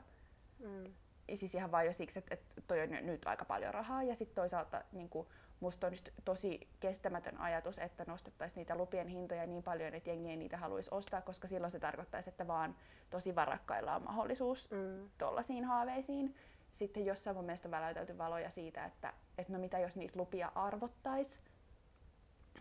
Mm. 0.58 0.92
Siis 1.34 1.54
ihan 1.54 1.72
vain 1.72 1.86
jo 1.86 1.92
siksi, 1.92 2.18
että, 2.18 2.34
että 2.34 2.60
toi 2.66 2.80
on 2.82 2.88
nyt 3.02 3.26
aika 3.26 3.44
paljon 3.44 3.74
rahaa 3.74 4.02
ja 4.02 4.16
sitten 4.16 4.34
toisaalta 4.34 4.84
niin 4.92 5.08
kuin, 5.08 5.28
musta 5.60 5.86
on 5.86 5.92
tosi 6.24 6.68
kestämätön 6.80 7.38
ajatus, 7.38 7.78
että 7.78 8.04
nostettaisiin 8.06 8.56
niitä 8.60 8.76
lupien 8.76 9.08
hintoja 9.08 9.46
niin 9.46 9.62
paljon, 9.62 9.94
että 9.94 10.10
jengi 10.10 10.30
ei 10.30 10.36
niitä 10.36 10.56
haluaisi 10.56 10.90
ostaa, 10.92 11.20
koska 11.22 11.48
silloin 11.48 11.70
se 11.70 11.80
tarkoittaisi, 11.80 12.28
että 12.30 12.46
vaan 12.46 12.74
tosi 13.10 13.34
varakkailla 13.34 13.94
on 13.96 14.02
mahdollisuus 14.02 14.70
Mm. 14.70 15.10
tollaisiin 15.18 15.64
haaveisiin. 15.64 16.34
Sitten 16.78 17.06
jossain 17.06 17.36
mun 17.36 17.44
mielestä 17.44 17.68
on 17.68 17.72
väläytelty 17.72 18.18
valoja 18.18 18.50
siitä, 18.50 18.84
että, 18.84 19.12
että 19.38 19.52
no 19.52 19.58
mitä 19.58 19.78
jos 19.78 19.96
niitä 19.96 20.18
lupia 20.18 20.52
arvottaisi. 20.54 21.36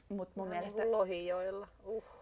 Mutta 0.10 0.34
mun 0.36 0.50
Vähän 0.50 0.62
mielestä, 0.64 0.82
Niin 0.82 0.90
kuin 0.90 0.98
lohijoilla. 1.00 1.68
Uh. 1.84 2.19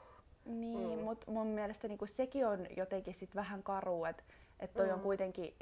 Niin, 0.48 0.98
Mm. 1.00 1.04
mut 1.04 1.28
mun 1.28 1.48
mielestä 1.48 1.88
niinku 1.88 2.06
sekin 2.08 2.48
on 2.48 2.68
jotenkin 2.78 3.14
sit 3.14 3.36
vähän 3.36 3.64
karu, 3.64 4.06
että 4.06 4.24
et 4.60 4.74
toi 4.74 4.92
on 4.92 5.00
Mm. 5.00 5.04
kuitenkin 5.04 5.56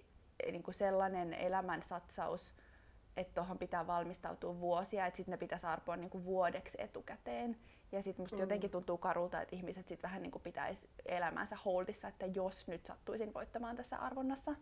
eh, 0.44 0.52
niinku 0.52 0.72
sellainen 0.72 1.34
elämän 1.34 1.84
satsaus, 1.90 2.54
että 3.18 3.34
tuohon 3.34 3.58
pitää 3.58 3.88
valmistautua 3.88 4.60
vuosia, 4.60 5.06
että 5.06 5.18
sitten 5.18 5.32
ne 5.32 5.38
pitäisi 5.38 5.66
arpoa 5.66 5.98
niinku 5.98 6.24
vuodeksi 6.26 6.78
etukäteen. 6.78 7.58
Ja 7.92 8.02
sitten 8.04 8.24
musta 8.24 8.36
Mm. 8.36 8.42
jotenkin 8.42 8.72
tuntuu 8.72 8.98
karulta, 8.98 9.42
että 9.42 9.56
ihmiset 9.56 9.88
sitten 9.88 10.10
vähän 10.10 10.22
niinku 10.22 10.40
pitäisi 10.40 10.90
elämänsä 11.06 11.58
holdissa, 11.66 12.08
että 12.08 12.26
jos 12.26 12.68
nyt 12.68 12.86
sattuisin 12.86 13.34
voittamaan 13.34 13.76
tässä 13.78 13.98
arvonnassa. 13.98 14.56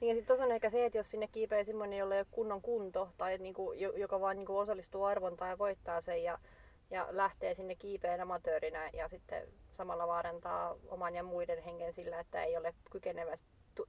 Niin 0.00 0.08
ja 0.08 0.14
sitten 0.14 0.26
tuossa 0.26 0.44
on 0.44 0.52
ehkä 0.52 0.70
se, 0.70 0.84
että 0.86 0.98
jos 0.98 1.10
sinne 1.10 1.26
kiipee 1.26 1.64
semmoinen, 1.64 1.98
jolla 1.98 2.14
ei 2.14 2.20
ole 2.20 2.26
kunnon 2.30 2.62
kunto, 2.62 3.08
tai 3.18 3.38
niinku, 3.38 3.72
jo- 3.72 3.96
joka 3.96 4.20
vaan 4.20 4.36
niinku 4.36 4.58
osallistuu 4.58 5.04
arvontaan 5.04 5.50
ja 5.50 5.58
voittaa 5.58 6.00
sen, 6.00 6.22
ja, 6.24 6.38
ja 6.90 7.06
lähtee 7.10 7.54
sinne 7.54 7.74
kiipeen 7.74 8.20
amatöörinä, 8.20 8.90
ja 8.92 9.08
sitten 9.08 9.48
samalla 9.72 10.06
vaarantaa 10.06 10.76
oman 10.88 11.14
ja 11.14 11.22
muiden 11.22 11.62
hengen 11.62 11.92
sillä, 11.92 12.20
että 12.20 12.44
ei 12.44 12.56
ole 12.56 12.74
kykenevä 12.90 13.38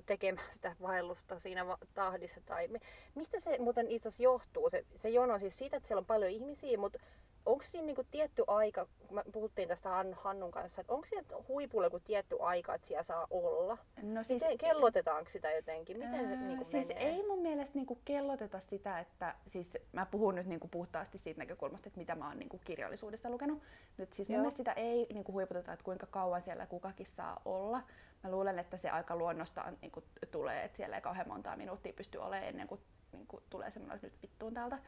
tekemään 0.06 0.54
sitä 0.54 0.76
vaellusta 0.82 1.40
siinä 1.40 1.78
tahdissa. 1.94 2.42
Tai 2.46 2.68
mi- 2.68 2.80
mistä 3.16 3.40
se 3.40 3.58
muuten 3.60 3.88
itse 3.88 4.10
asiassa 4.10 4.24
johtuu? 4.24 4.70
Se, 4.70 4.86
se 4.96 5.10
jono 5.10 5.40
siis 5.40 5.58
siitä, 5.58 5.78
että 5.78 5.88
siellä 5.88 6.00
on 6.00 6.06
paljon 6.06 6.32
ihmisiä, 6.32 6.78
mutta 6.78 7.00
onko 7.48 7.64
siinä 7.64 7.86
niinku 7.86 8.04
tietty 8.12 8.44
aika, 8.48 8.88
kun 9.08 9.16
me 9.16 9.24
puhuttiin 9.32 9.68
tästä 9.68 9.90
Han- 9.90 10.14
Hannun 10.14 10.52
kanssa, 10.52 10.82
että 10.82 10.94
onko 10.94 11.06
siellä 11.06 11.28
huipulla 11.48 11.86
joku 11.86 12.00
tietty 12.00 12.36
aika, 12.40 12.76
että 12.76 12.88
siellä 12.88 13.04
saa 13.04 13.28
olla? 13.30 13.78
No 14.02 14.24
siis, 14.24 14.42
Miten, 14.42 14.58
kellotetaanko 14.58 15.30
sitä 15.30 15.52
jotenkin? 15.52 15.98
Miten 15.98 16.28
se 16.28 16.34
Ää, 16.36 16.42
niinku 16.42 16.64
siis 16.72 16.88
menee? 16.88 17.10
ei 17.10 17.28
mun 17.28 17.40
mielestä 17.42 17.72
niinku 17.76 17.98
kelloteta 18.06 18.60
sitä, 18.60 19.00
että 19.00 19.36
siis 19.48 19.68
mä 19.92 20.06
puhun 20.06 20.36
nyt 20.36 20.48
niinku 20.48 20.68
puhtaasti 20.68 21.18
siitä 21.18 21.40
näkökulmasta, 21.40 21.88
että 21.90 22.00
mitä 22.00 22.16
mä 22.16 22.28
oon 22.28 22.40
niinku 22.40 22.58
kirjallisuudessa 22.64 23.30
lukenut. 23.30 23.62
Nyt 23.98 24.14
siis 24.14 24.28
mun 24.30 24.34
Joo. 24.36 24.42
mielestä 24.42 24.58
sitä 24.58 24.72
ei 24.72 25.08
niinku 25.14 25.32
huiputeta, 25.32 25.74
että 25.74 25.84
kuinka 25.86 26.06
kauan 26.06 26.42
siellä 26.42 26.66
kukakin 26.66 27.08
saa 27.16 27.42
olla. 27.46 27.82
Mä 28.24 28.32
luulen, 28.32 28.60
että 28.60 28.78
se 28.78 28.90
aika 28.90 29.16
luonnostaan 29.16 29.78
niinku 29.82 30.04
tulee, 30.32 30.64
että 30.64 30.78
siellä 30.78 30.96
ei 30.96 31.02
kauhean 31.02 31.28
montaa 31.28 31.56
minuuttia 31.56 31.94
pysty 31.94 32.18
olemaan 32.18 32.44
ennen 32.48 32.68
kuin 32.68 32.82
niinku 33.12 33.42
tulee 33.50 33.72
semmoinen, 33.72 33.96
että 33.96 34.08
nyt 34.08 34.22
vittuun 34.22 34.54
täältä. 34.54 34.80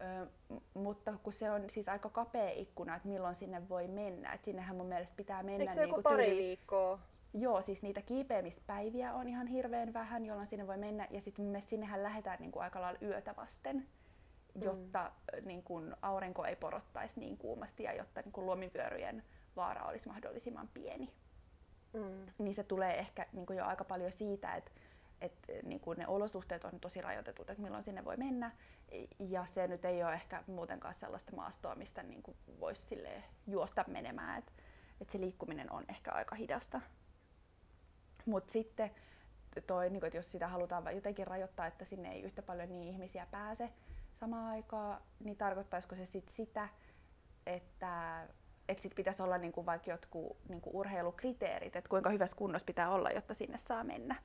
Ö, 0.00 0.26
mutta 0.74 1.14
kun 1.22 1.32
se 1.32 1.50
on 1.50 1.70
siis 1.70 1.88
aika 1.88 2.10
kapea 2.10 2.50
ikkuna, 2.50 2.96
että 2.96 3.08
milloin 3.08 3.34
sinne 3.36 3.68
voi 3.68 3.88
mennä. 3.88 4.32
Et 4.32 4.44
sinnehän 4.44 4.76
mun 4.76 4.86
mielestä 4.86 5.14
pitää 5.16 5.42
mennä 5.42 5.60
Eikö 5.62 5.74
se 5.74 5.80
joku 5.82 5.90
niinku 5.96 6.02
pari 6.02 6.24
tyyliin- 6.24 6.38
viikkoa? 6.38 6.98
Joo, 7.34 7.62
siis 7.62 7.82
niitä 7.82 8.02
kiipeämispäiviä 8.02 9.12
on 9.14 9.28
ihan 9.28 9.46
hirveän 9.46 9.92
vähän, 9.92 10.26
jolloin 10.26 10.48
sinne 10.48 10.66
voi 10.66 10.76
mennä. 10.78 11.06
Ja 11.10 11.20
sitten 11.20 11.44
mielestä 11.44 11.70
sinnehän 11.70 12.02
lähdetään 12.02 12.38
niin 12.40 12.52
kuin 12.52 12.62
aika 12.62 12.80
lailla 12.80 12.98
yötä 13.02 13.34
vasten, 13.36 13.86
Mm. 14.54 14.62
jotta 14.62 15.12
niin 15.44 15.62
kuin 15.62 15.94
aurinko 16.02 16.44
ei 16.44 16.56
porottaisi 16.56 17.20
niin 17.20 17.36
kuumasti 17.36 17.82
ja 17.82 17.92
jotta 17.92 18.20
niin 18.20 18.32
kuin 18.32 18.46
luomivyöryjen 18.46 19.22
vaara 19.56 19.84
olisi 19.84 20.08
mahdollisimman 20.08 20.68
pieni. 20.74 21.10
Mm. 21.92 22.26
Niin 22.38 22.54
se 22.54 22.62
tulee 22.64 22.98
ehkä 22.98 23.26
niin 23.32 23.46
kuin 23.46 23.56
jo 23.56 23.64
aika 23.64 23.84
paljon 23.84 24.12
siitä, 24.12 24.54
että 24.54 24.70
että 25.20 25.52
niin 25.62 25.80
kuin 25.80 25.98
ne 25.98 26.06
olosuhteet 26.06 26.64
on 26.64 26.80
tosi 26.80 27.00
rajoitetut, 27.00 27.50
että 27.50 27.62
milloin 27.62 27.84
sinne 27.84 28.04
voi 28.04 28.16
mennä. 28.16 28.50
Ja 29.18 29.46
se 29.54 29.66
nyt 29.66 29.84
ei 29.84 30.04
ole 30.04 30.14
ehkä 30.14 30.42
muutenkaan 30.46 30.94
sellaista 30.94 31.36
maastoa, 31.36 31.74
mistä 31.74 32.02
niin 32.02 32.22
kuin 32.22 32.36
voisi 32.60 32.96
juosta 33.46 33.84
menemään. 33.88 34.38
Että 34.38 34.52
et 35.00 35.10
se 35.10 35.20
liikkuminen 35.20 35.72
on 35.72 35.84
ehkä 35.88 36.12
aika 36.12 36.34
hidasta. 36.34 36.80
Mutta 38.26 38.52
sitten 38.52 38.90
toi, 39.66 39.90
niin 39.90 40.00
kuin, 40.00 40.06
että 40.08 40.18
jos 40.18 40.32
sitä 40.32 40.48
halutaan 40.48 40.94
jotenkin 40.94 41.26
rajoittaa, 41.26 41.66
että 41.66 41.84
sinne 41.84 42.12
ei 42.12 42.22
yhtä 42.22 42.42
paljon 42.42 42.68
niin 42.68 42.82
ihmisiä 42.82 43.26
pääse 43.30 43.70
samaan 44.20 44.46
aikaan, 44.46 45.00
niin 45.24 45.36
tarkoittaisiko 45.36 45.96
se 45.96 46.06
sit 46.06 46.28
sitä, 46.28 46.68
että 47.46 48.26
et 48.68 48.80
sit 48.80 48.94
pitäisi 48.94 49.22
olla 49.22 49.38
niin 49.38 49.52
kuin 49.52 49.66
vaikka 49.66 49.90
jotkut 49.90 50.36
niin 50.48 50.60
kuin 50.60 50.76
urheilukriteerit, 50.76 51.76
että 51.76 51.88
kuinka 51.90 52.10
hyvässä 52.10 52.36
kunnossa 52.36 52.66
pitää 52.66 52.90
olla, 52.90 53.10
jotta 53.10 53.34
sinne 53.34 53.58
saa 53.58 53.84
mennä. 53.84 54.16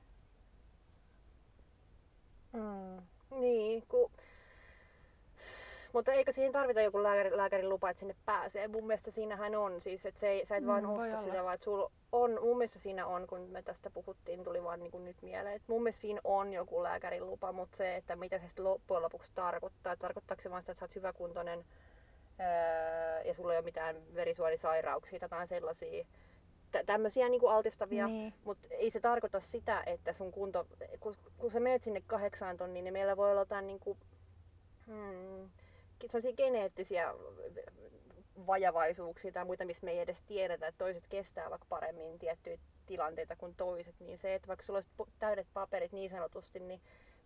Mm. 2.52 3.02
Niin, 3.40 3.82
ku... 3.88 4.10
Mutta 5.92 6.12
eikö 6.12 6.32
siihen 6.32 6.52
tarvita 6.52 6.80
joku 6.80 7.02
lääkäri, 7.02 7.36
lääkärin 7.36 7.68
lupa, 7.68 7.90
että 7.90 7.98
sinne 8.00 8.14
pääsee? 8.26 8.68
Mun 8.68 8.86
mielestä 8.86 9.10
siinähän 9.10 9.54
on 9.54 9.80
siis, 9.80 10.06
että 10.06 10.20
se 10.20 10.28
ei, 10.28 10.46
sä 10.46 10.56
et 10.56 10.62
Mm, 10.62 10.68
vaan 10.68 10.86
osta 10.86 11.12
olla. 11.12 11.22
sitä, 11.22 11.44
vaan 11.44 11.54
että 11.54 11.64
sulla 11.64 11.90
on, 12.12 12.38
mun 12.42 12.58
mielestä 12.58 12.78
siinä 12.78 13.06
on, 13.06 13.26
kun 13.26 13.40
me 13.40 13.62
tästä 13.62 13.90
puhuttiin, 13.90 14.44
tuli 14.44 14.64
vaan 14.64 14.80
niin 14.80 14.90
kuin 14.90 15.04
nyt 15.04 15.22
mieleen, 15.22 15.54
että 15.56 15.72
mun 15.72 15.82
mielestä 15.82 16.00
siinä 16.00 16.20
on 16.24 16.52
joku 16.52 16.82
lääkärin 16.82 17.26
lupa, 17.26 17.52
mutta 17.52 17.76
se, 17.76 17.96
että 17.96 18.16
mitä 18.16 18.38
se 18.38 18.46
sitten 18.46 18.64
loppujen 18.64 19.02
lopuksi 19.02 19.32
tarkoittaa, 19.34 19.92
että 19.92 20.02
tarkoittaako 20.02 20.42
se 20.42 20.50
vaan 20.50 20.62
sitä, 20.62 20.72
että 20.72 20.80
sä 20.80 20.84
oot 20.84 20.94
hyväkuntoinen 20.94 21.64
öö, 22.40 23.22
ja 23.24 23.34
sulla 23.34 23.52
ei 23.52 23.58
ole 23.58 23.64
mitään 23.64 23.96
verisuonisairauksia 24.14 25.28
tai 25.28 25.46
sellaisia, 25.48 26.04
tämmöisiä 26.86 27.28
niin 27.28 27.40
kuin 27.40 27.52
altistavia, 27.52 28.06
Niin. 28.06 28.34
mutta 28.44 28.68
ei 28.70 28.90
se 28.90 29.00
tarkoita 29.00 29.40
sitä, 29.40 29.82
että 29.86 30.12
sun 30.12 30.32
kunto, 30.32 30.66
kun, 31.00 31.14
kun 31.38 31.50
sä 31.50 31.60
menet 31.60 31.82
sinne 31.82 32.02
kahdeksaan 32.06 32.56
tonniin, 32.56 32.84
niin 32.84 32.92
meillä 32.92 33.16
voi 33.16 33.30
olla 33.30 33.40
jotain 33.40 33.66
niinku, 33.66 33.96
hmm, 34.86 35.50
sellaisia 36.06 36.32
geneettisiä 36.36 37.14
vajavaisuuksia 38.46 39.32
tai 39.32 39.44
muita, 39.44 39.64
missä 39.64 39.84
me 39.84 39.90
ei 39.90 39.98
edes 39.98 40.22
tiedetä, 40.22 40.66
että 40.66 40.78
toiset 40.84 41.06
kestää 41.08 41.50
vaikka 41.50 41.66
paremmin 41.68 42.18
tiettyjä 42.18 42.58
tilanteita 42.86 43.36
kuin 43.36 43.54
toiset, 43.54 43.94
niin 44.00 44.18
se, 44.18 44.34
että 44.34 44.48
vaikka 44.48 44.64
sulla 44.66 44.76
olisi 44.76 45.12
täydet 45.18 45.46
paperit 45.54 45.92
niin 45.92 46.10
sanotusti, 46.10 46.60
niin 46.60 46.80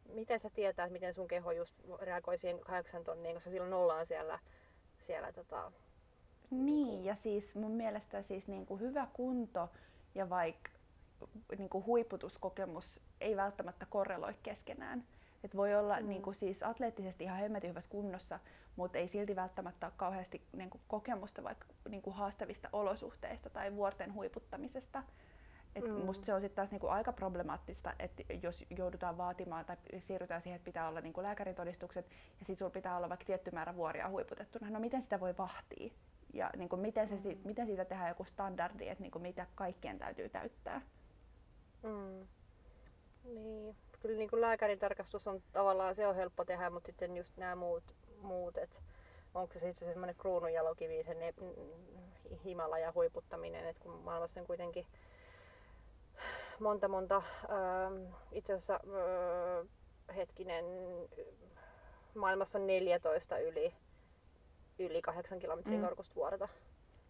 miten 0.08 0.40
sä 0.40 0.50
tietää, 0.50 0.88
miten 0.88 1.14
sun 1.14 1.28
keho 1.28 1.52
just 1.52 1.74
reagoi 2.00 2.38
siihen 2.38 2.60
kahdeksan 2.60 3.04
tonniin, 3.04 3.34
koska 3.34 3.50
silloin 3.50 3.72
ollaan 3.72 4.06
siellä, 4.06 4.38
siellä 5.06 5.32
tota, 5.32 5.72
Niin, 6.50 7.04
ja 7.04 7.14
siis 7.16 7.54
mun 7.54 7.70
mielestä 7.70 8.22
siis 8.22 8.48
niin 8.48 8.66
kuin 8.66 8.80
hyvä 8.80 9.06
kunto 9.12 9.70
ja 10.14 10.30
vaikka 10.30 10.70
niin 11.58 11.68
kuin 11.68 11.86
huiputuskokemus 11.86 13.00
ei 13.20 13.36
välttämättä 13.36 13.86
korreloi 13.90 14.34
keskenään. 14.42 15.04
Et 15.44 15.56
voi 15.56 15.74
olla 15.74 16.00
Mm. 16.00 16.08
niin 16.08 16.22
kuin 16.22 16.34
siis 16.34 16.62
atleettisesti 16.62 17.24
ihan 17.24 17.38
hemmetin 17.38 17.70
hyvässä 17.70 17.90
kunnossa, 17.90 18.40
mutta 18.76 18.98
ei 18.98 19.08
silti 19.08 19.36
välttämättä 19.36 19.86
ole 19.86 19.92
kauheasti 19.96 20.42
niin 20.56 20.70
kuin 20.70 20.80
kokemusta 20.88 21.42
vaikka 21.44 21.66
niin 21.88 22.02
kuin 22.02 22.16
haastavista 22.16 22.68
olosuhteista 22.72 23.50
tai 23.50 23.74
vuorten 23.76 24.14
huiputtamisesta. 24.14 25.02
Et 25.76 25.84
Mm. 25.84 26.04
Musta 26.04 26.26
se 26.26 26.34
on 26.34 26.40
sitten 26.40 26.56
taas 26.56 26.70
niinku 26.70 26.86
aika 26.86 27.12
problemaattista, 27.12 27.92
että 27.98 28.22
jos 28.42 28.64
joudutaan 28.78 29.16
vaatimaan 29.16 29.64
tai 29.64 29.76
siirrytään 29.98 30.42
siihen, 30.42 30.56
että 30.56 30.64
pitää 30.64 30.88
olla 30.88 31.00
niinku 31.00 31.22
lääkärintodistukset 31.22 32.06
ja 32.10 32.38
sitten 32.38 32.56
sulla 32.56 32.70
pitää 32.70 32.96
olla 32.96 33.08
vaikka 33.08 33.24
tietty 33.26 33.50
määrä 33.50 33.76
vuoria 33.76 34.08
huiputettuna. 34.08 34.70
No 34.70 34.80
miten 34.80 35.02
sitä 35.02 35.20
voi 35.20 35.34
vahtia? 35.38 35.90
Ja 36.34 36.50
niinku 36.56 36.76
miten, 36.76 37.08
se, 37.08 37.36
miten 37.44 37.66
siitä 37.66 37.84
tehdään 37.84 38.08
joku 38.08 38.24
standardi, 38.24 38.88
että 38.88 39.02
niinku 39.02 39.18
mitä 39.18 39.46
kaikkien 39.54 39.98
täytyy 39.98 40.28
täyttää? 40.28 40.80
Mm. 41.82 42.26
Niin, 43.24 43.76
kyllä 44.00 44.18
niin 44.18 44.30
kuin 44.30 44.40
lääkärin 44.40 44.78
tarkastus 44.78 45.28
on 45.28 45.42
tavallaan 45.52 45.94
se 45.94 46.06
on 46.06 46.14
helppo 46.14 46.44
tehdä, 46.44 46.70
mutta 46.70 46.86
sitten 46.86 47.16
just 47.16 47.36
nämä 47.36 47.56
muut, 47.56 47.84
muut 48.22 48.58
että 48.58 48.76
onko 49.34 49.52
se 49.54 49.60
sitten 49.60 49.88
semmoinen 49.88 50.16
kruununjalokivi, 50.16 51.04
se 51.04 51.14
ne, 51.14 51.34
mm, 51.40 52.36
Himalaja 52.44 52.92
huiputtaminen, 52.92 53.66
että 53.66 53.82
kun 53.82 53.92
maailmassa 53.92 54.40
on 54.40 54.46
kuitenkin 54.46 54.86
monta 56.60 56.88
monta, 56.88 57.16
ähm, 57.16 58.12
itse 58.32 58.52
asiassa 58.52 58.74
äh, 58.74 60.16
hetkinen, 60.16 60.64
maailmassa 62.14 62.58
on 62.58 62.66
14 62.66 63.38
yli, 63.38 63.74
yli 64.78 65.02
8 65.02 65.38
kilometrin 65.38 65.78
Mm. 65.80 65.84
korkusta 65.84 66.14
vuorta. 66.14 66.48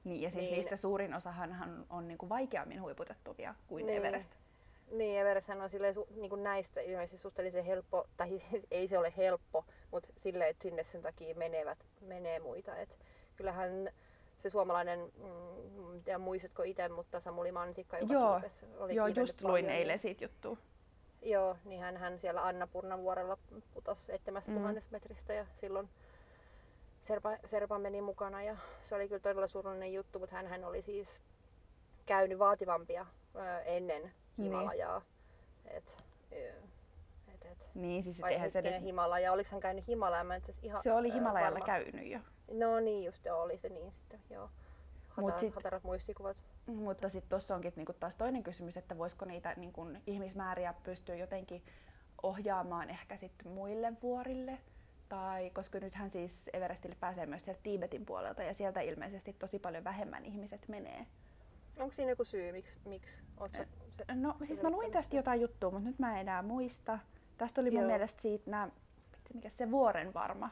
Niin, 0.04 0.22
ja 0.22 0.30
siis 0.30 0.40
Niin. 0.42 0.52
niistä 0.54 0.76
suurin 0.76 1.14
osahan 1.14 1.56
on, 1.62 1.86
on 1.90 2.08
niinku 2.08 2.28
vaikeammin 2.28 2.82
huiputettuvia 2.82 3.54
kuin 3.68 3.86
Niin. 3.86 3.98
Everest. 3.98 4.30
Niin, 4.90 5.20
Everesthän 5.20 5.60
on 5.60 5.70
silleen, 5.70 5.94
su, 5.94 6.08
niin 6.16 6.30
kuin 6.30 6.42
näistä 6.42 6.80
ilmeisesti 6.80 7.18
suhteellisen 7.18 7.64
helppo, 7.64 8.06
tai 8.16 8.28
siis 8.28 8.42
ei 8.70 8.88
se 8.88 8.98
ole 8.98 9.12
helppo, 9.16 9.64
mutta 9.90 10.08
silleen, 10.16 10.50
että 10.50 10.62
sinne 10.62 10.84
sen 10.84 11.02
takia 11.02 11.34
menevät, 11.34 11.78
menee 12.00 12.38
muita. 12.38 12.76
Et 12.76 12.98
kyllähän 13.36 13.90
se 14.42 14.50
suomalainen, 14.50 14.98
mm, 15.00 16.02
tiedä 16.04 16.18
muistatko 16.18 16.62
itse, 16.62 16.88
mutta 16.88 17.20
Samuli 17.20 17.52
Mansikka, 17.52 17.98
joka 17.98 18.12
Joo, 18.14 18.32
kiipesi, 18.40 18.66
oli 18.78 18.94
Joo, 18.94 19.06
just 19.06 19.40
luin 19.42 19.64
paljon, 19.64 19.78
eilen 19.78 19.98
siitä 19.98 20.24
juttua. 20.24 20.56
Joo, 21.22 21.56
niin 21.64 21.80
hän, 21.80 21.96
hän 21.96 22.18
siellä 22.18 22.46
Annapurnan 22.46 23.02
vuorella 23.02 23.38
putosi 23.74 24.02
7000 24.06 24.80
Mm. 24.80 24.86
metristä 24.90 25.32
ja 25.34 25.46
silloin 25.60 25.88
Serpa, 27.08 27.36
Serpa 27.44 27.78
meni 27.78 28.00
mukana 28.00 28.42
ja 28.42 28.56
se 28.82 28.94
oli 28.94 29.08
kyllä 29.08 29.20
todella 29.20 29.48
surullinen 29.48 29.92
juttu, 29.92 30.18
mutta 30.18 30.36
hän, 30.36 30.46
hän 30.46 30.64
oli 30.64 30.82
siis 30.82 31.16
käynyt 32.06 32.38
vaativampia 32.38 33.06
ö, 33.36 33.60
ennen 33.60 34.02
Niin. 34.02 34.12
Himalajaa. 34.52 35.02
Et, 35.64 36.04
ö, 36.32 36.48
et, 37.34 37.44
et. 37.52 37.70
Niin, 37.74 38.02
siis 38.04 38.16
et 38.16 38.22
Vai 38.22 38.32
eihän 38.32 38.50
se 38.50 38.62
nyt... 38.62 38.82
Himalaja, 38.82 39.32
oliko 39.32 39.48
hän 39.52 39.60
käynyt 39.60 39.86
Himalajaa? 39.88 40.24
Mä 40.24 40.34
ihan 40.62 40.82
Se 40.82 40.92
oli 40.92 41.12
Himalajalla 41.12 41.58
varma. 41.60 41.66
käynyt 41.66 42.06
jo. 42.10 42.18
No 42.52 42.80
niin, 42.80 43.04
just 43.04 43.24
joo, 43.24 43.42
oli 43.42 43.58
se 43.58 43.68
niin 43.68 43.92
sitten, 43.92 44.20
joo. 44.30 44.50
Mut 45.16 45.38
sit- 45.40 45.54
hatarat 45.54 45.84
muistikuvat. 45.84 46.36
Mutta 46.66 47.08
sitten 47.08 47.30
tuossa 47.30 47.54
onkin 47.54 47.72
niinku 47.76 47.92
taas 47.92 48.14
toinen 48.16 48.42
kysymys, 48.42 48.76
että 48.76 48.98
voisiko 48.98 49.24
niitä 49.24 49.54
niinku 49.56 49.86
ihmismääriä 50.06 50.74
pystyä 50.82 51.14
jotenkin 51.14 51.62
ohjaamaan 52.22 52.90
ehkä 52.90 53.16
sitten 53.16 53.52
muille 53.52 53.92
vuorille. 54.02 54.58
Tai 55.08 55.50
koska 55.50 55.78
nythän 55.80 56.10
siis 56.10 56.32
Everestille 56.52 56.96
pääsee 57.00 57.26
myös 57.26 57.44
sieltä 57.44 57.60
Tiibetin 57.62 58.06
puolelta 58.06 58.42
ja 58.42 58.54
sieltä 58.54 58.80
ilmeisesti 58.80 59.32
tosi 59.32 59.58
paljon 59.58 59.84
vähemmän 59.84 60.24
ihmiset 60.24 60.68
menee. 60.68 61.06
Onko 61.78 61.92
siinä 61.94 62.12
joku 62.12 62.24
syy, 62.24 62.52
miksi, 62.52 62.72
miksi 62.84 63.10
se, 63.52 63.66
No 64.14 64.36
siis 64.46 64.62
mä 64.62 64.70
luin 64.70 64.92
tästä 64.92 65.16
jotain 65.16 65.40
juttua, 65.40 65.70
mutta 65.70 65.88
nyt 65.88 65.98
mä 65.98 66.12
en 66.14 66.20
enää 66.20 66.42
muista. 66.42 66.98
Tästä 67.38 67.60
oli 67.60 67.70
mun 67.70 67.80
Joo. 67.80 67.90
mielestä 67.90 68.22
siitä 68.22 68.50
nää, 68.50 68.68
mikä 69.34 69.48
se 69.48 69.70
Vuoren 69.70 70.14
varma 70.14 70.50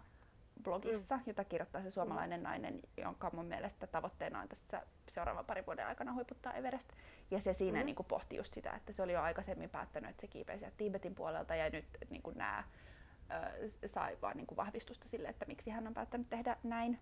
blogissa, 0.63 1.17
mm. 1.17 1.23
jota 1.27 1.45
kirjoittaa 1.45 1.83
se 1.83 1.91
suomalainen 1.91 2.43
nainen, 2.43 2.81
jonka 2.97 3.31
mun 3.33 3.47
mielestä 3.47 3.87
tavoitteena 3.87 4.41
on 4.41 4.49
tässä 4.49 4.83
seuraavan 5.11 5.45
parin 5.45 5.67
vuoden 5.67 5.87
aikana 5.87 6.13
huiputtaa 6.13 6.53
Everest. 6.53 6.89
Ja 7.31 7.41
se 7.41 7.55
siinä 7.55 7.79
Mhm. 7.79 7.87
niin 7.87 7.97
kuin 7.97 8.07
pohti 8.07 8.37
just 8.37 8.55
sitä, 8.55 8.71
että 8.73 8.93
se 8.93 9.03
oli 9.03 9.13
jo 9.13 9.23
aikaisemmin 9.23 9.71
päättänyt, 9.71 10.11
että 10.11 10.21
se 10.21 10.27
kiipee 10.27 10.59
sieltä 10.59 10.77
Tiibetin 10.77 11.15
puolelta 11.15 11.55
ja 11.55 11.71
nyt 11.71 11.85
niin 12.11 12.23
kuin 12.23 12.39
nämä 12.39 12.65
sai 13.87 14.19
vaan 14.23 14.37
niin 14.37 14.47
kuin 14.47 14.57
vahvistusta 14.57 15.09
sille, 15.09 15.29
että 15.29 15.45
miksi 15.47 15.71
hän 15.71 15.87
on 15.87 15.95
päättänyt 15.95 16.29
tehdä 16.29 16.57
näin. 16.63 16.99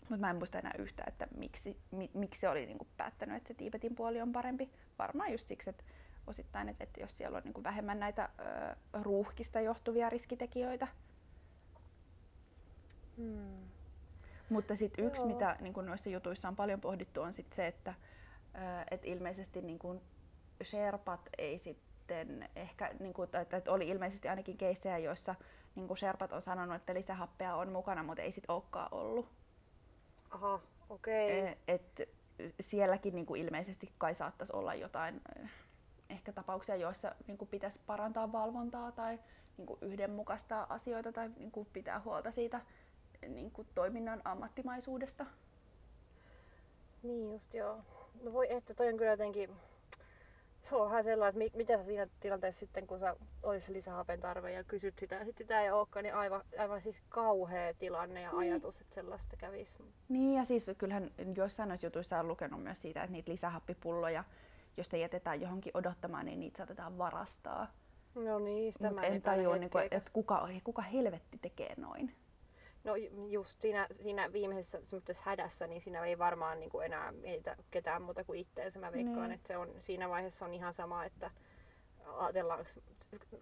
Mutta 0.00 0.16
mä 0.16 0.30
en 0.30 0.36
muista 0.36 0.58
enää 0.58 0.74
yhtä, 0.78 1.04
että 1.06 1.26
miksi, 1.36 1.76
mi, 1.90 2.10
miksi 2.14 2.40
se 2.40 2.48
oli 2.48 2.66
niinku 2.66 2.86
päättänyt, 2.96 3.36
että 3.36 3.48
se 3.48 3.54
Tiibetin 3.54 3.94
puoli 3.94 4.20
on 4.20 4.32
parempi. 4.32 4.70
Varmaan 4.98 5.32
just 5.32 5.48
siksi, 5.48 5.70
että 5.70 5.84
osittain, 6.26 6.68
että, 6.68 6.84
että 6.84 7.00
jos 7.00 7.16
siellä 7.16 7.36
on 7.36 7.44
niinku 7.44 7.62
vähemmän 7.62 8.00
näitä 8.00 8.28
ö, 8.38 8.76
ruuhkista 9.02 9.60
johtuvia 9.60 10.10
riskitekijöitä. 10.10 10.88
Hmm. 13.16 13.60
Mutta 14.48 14.76
sitten 14.76 15.04
yksi, 15.04 15.22
Joo. 15.22 15.28
mitä 15.28 15.56
niin 15.60 15.74
noissa 15.86 16.10
jutuissa 16.10 16.48
on 16.48 16.56
paljon 16.56 16.80
pohdittu, 16.80 17.20
on 17.20 17.34
sit 17.34 17.52
se, 17.52 17.66
että 17.66 17.94
ö, 18.54 18.58
et 18.90 19.04
ilmeisesti 19.04 19.62
niin 19.62 19.78
kun 19.78 20.00
Sherpat 20.62 21.28
ei 21.38 21.58
sitten 22.12 22.48
ehkä, 22.56 22.90
niin 23.00 23.14
tai, 23.30 23.46
tai 23.46 23.62
oli 23.68 23.88
ilmeisesti 23.88 24.28
ainakin 24.28 24.56
keissejä, 24.56 24.98
joissa 24.98 25.34
niin 25.74 25.88
kun 25.88 25.96
Sherpat 25.96 26.32
on 26.32 26.42
sanonut, 26.42 26.76
että 26.76 26.94
lisähappea 26.94 27.56
on 27.56 27.72
mukana, 27.72 28.02
mutta 28.02 28.22
ei 28.22 28.32
sit 28.32 28.44
olekaan 28.48 28.88
ollut. 28.94 29.28
Aha, 30.30 30.60
okei. 30.90 31.38
Eh, 31.38 31.56
Et 31.68 32.08
sielläkin 32.60 33.14
niin 33.14 33.26
kuin 33.26 33.40
ilmeisesti 33.40 33.92
kai 33.98 34.14
saattaisi 34.14 34.52
olla 34.52 34.74
jotain 34.74 35.20
eh, 35.36 35.50
ehkä 36.10 36.32
tapauksia, 36.32 36.76
joissa 36.76 37.14
niin 37.26 37.38
kuin 37.38 37.48
pitäisi 37.48 37.78
parantaa 37.86 38.32
valvontaa 38.32 38.92
tai 38.92 39.18
niin 39.56 39.66
kuin 39.66 39.78
yhdenmukaistaa 39.82 40.66
asioita 40.68 41.12
tai 41.12 41.30
niin 41.36 41.50
kuin 41.50 41.68
pitää 41.72 42.00
huolta 42.00 42.30
siitä 42.30 42.60
niin 43.28 43.50
kuin 43.50 43.68
toiminnan 43.74 44.22
ammattimaisuudesta. 44.24 45.26
Niin 47.02 47.32
just 47.32 47.54
joo. 47.54 47.80
No 48.22 48.32
voi 48.32 48.52
että 48.52 48.74
toi 48.74 48.88
on 48.88 48.96
kyllä 48.96 49.10
jotenkin... 49.10 49.50
Se 50.72 50.76
on 50.76 50.88
vähän 50.90 51.04
sellainen, 51.04 51.42
että 51.42 51.56
mi- 51.56 51.64
mitä 51.64 51.76
sä 51.76 51.84
siinä 51.84 52.06
tilanteessa 52.20 52.60
sitten, 52.60 52.86
kun 52.86 52.98
sä 52.98 53.16
olisi 53.42 53.72
lisähapen 53.72 54.20
tarve 54.20 54.52
ja 54.52 54.64
kysyt 54.64 54.98
sitä 54.98 55.14
ja 55.14 55.24
sitten 55.24 55.44
sitä 55.44 55.60
ei 55.62 55.70
olekaan, 55.70 56.02
niin 56.02 56.14
aivan, 56.14 56.42
aivan 56.58 56.80
siis 56.80 57.02
kauhea 57.08 57.74
tilanne 57.74 58.20
ja 58.22 58.30
Niin. 58.30 58.38
ajatus, 58.52 58.80
että 58.80 58.94
sellaista 58.94 59.36
kävisi. 59.36 59.84
Niin 60.08 60.34
ja 60.38 60.44
siis 60.44 60.70
kyllähän 60.78 61.10
joissain 61.36 61.68
noissa 61.68 61.86
jutuissa 61.86 62.18
on 62.20 62.28
lukenut 62.28 62.62
myös 62.62 62.82
siitä, 62.82 63.02
että 63.02 63.12
niitä 63.12 63.30
lisähappipulloja, 63.32 64.24
jos 64.76 64.92
ne 64.92 64.98
jätetään 64.98 65.40
johonkin 65.40 65.72
odottamaan, 65.76 66.26
niin 66.26 66.40
niitä 66.40 66.56
saatetaan 66.56 66.98
varastaa. 66.98 67.66
No 68.14 68.38
niin, 68.38 68.72
sitä 68.72 68.86
Mut 68.86 68.94
mä 68.94 69.02
en, 69.02 69.22
tajua, 69.22 69.56
niin 69.56 69.70
kuin, 69.70 69.84
että 69.90 70.10
kuka, 70.12 70.48
kuka 70.64 70.82
helvetti 70.82 71.38
tekee 71.42 71.74
noin. 71.76 72.14
No 72.84 72.96
ju- 72.96 73.26
just 73.28 73.60
siinä, 73.60 73.86
siinä 74.02 74.32
viimeisessä 74.32 74.80
semmoisessa 74.80 75.22
hädässä, 75.26 75.66
niin 75.66 75.82
siinä 75.82 76.04
ei 76.04 76.18
varmaan 76.18 76.60
niin 76.60 76.70
kuin 76.70 76.86
enää 76.86 77.12
mietitä 77.12 77.56
ketään 77.70 78.02
muuta 78.02 78.24
kuin 78.24 78.40
itteensä. 78.40 78.78
Mä 78.78 78.92
veikkaan, 78.92 79.22
Niin. 79.22 79.32
että 79.32 79.48
se 79.48 79.56
on, 79.56 79.74
siinä 79.80 80.08
vaiheessa 80.08 80.44
on 80.44 80.54
ihan 80.54 80.74
sama, 80.74 81.04
että 81.04 81.30
ajatellaanko, 82.16 82.64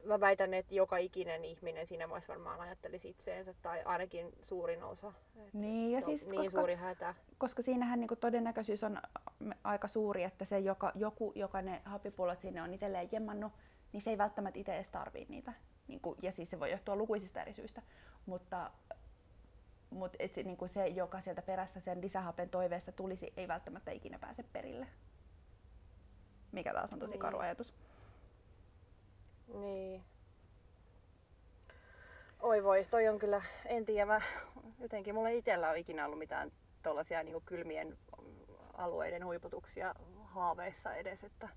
mä 0.04 0.20
väitän, 0.20 0.54
että 0.54 0.74
joka 0.74 0.96
ikinen 0.96 1.44
ihminen 1.44 1.86
siinä 1.86 2.08
vaiheessa 2.08 2.32
varmaan 2.32 2.60
ajattelisi 2.60 3.08
itseensä, 3.08 3.54
tai 3.62 3.82
ainakin 3.84 4.32
suurin 4.42 4.82
osa. 4.84 5.12
Et 5.36 5.54
Niin, 5.54 5.90
ja 5.92 6.00
siis 6.00 6.26
niin 6.26 6.36
koska- 6.36 6.58
suuri 6.58 6.74
hätä. 6.74 7.14
koska 7.38 7.62
siinähän 7.62 8.00
niinku 8.00 8.16
todennäköisyys 8.16 8.84
on 8.84 9.00
m- 9.38 9.50
aika 9.64 9.88
suuri, 9.88 10.22
että 10.22 10.44
se 10.44 10.58
joka, 10.58 10.92
joku, 10.94 11.32
joka 11.34 11.62
ne 11.62 11.82
hapipullot 11.84 12.40
sinne 12.40 12.62
on 12.62 12.74
itselleen 12.74 13.08
jemmannut, 13.12 13.52
niin 13.92 14.00
se 14.02 14.10
ei 14.10 14.18
välttämättä 14.18 14.58
itse 14.60 14.74
edes 14.74 14.88
tarvii 14.88 15.26
niitä. 15.28 15.52
Niinku, 15.88 16.16
ja 16.22 16.32
siis 16.32 16.50
se 16.50 16.60
voi 16.60 16.70
johtua 16.70 16.96
lukuisista 16.96 17.42
eri 17.42 17.52
syistä. 17.52 17.82
Mutta, 18.26 18.70
mutta 19.90 20.16
et 20.20 20.34
se, 20.34 20.42
niinku 20.42 20.68
se, 20.68 20.86
joka 20.86 21.20
sieltä 21.20 21.42
perässä 21.42 21.80
sen 21.80 22.00
lisähapen 22.00 22.50
toiveessa 22.50 22.92
tulisi, 22.92 23.32
ei 23.36 23.48
välttämättä 23.48 23.90
ikinä 23.90 24.18
pääse 24.18 24.42
perille. 24.52 24.86
Mikä 26.52 26.72
taas 26.72 26.92
on 26.92 26.98
tosi 26.98 27.10
Niin. 27.10 27.20
karu 27.20 27.38
ajatus. 27.38 27.74
Niin. 29.54 30.04
Oi 32.40 32.64
voi, 32.64 32.86
toi 32.90 33.08
on 33.08 33.18
kyllä, 33.18 33.42
en 33.66 33.86
tiedä, 33.86 34.06
mä, 34.06 34.20
jotenkin 34.80 35.14
mulla 35.14 35.28
ei 35.28 35.38
itsellä 35.38 35.70
ole 35.70 35.78
ikinä 35.78 36.04
ollut 36.06 36.18
mitään 36.18 36.52
tuollaisia 36.82 37.22
niin 37.22 37.42
kylmien 37.44 37.98
alueiden 38.74 39.24
huiputuksia 39.24 39.94
haaveissa 40.24 40.94
edes, 40.94 41.24
että, 41.24 41.48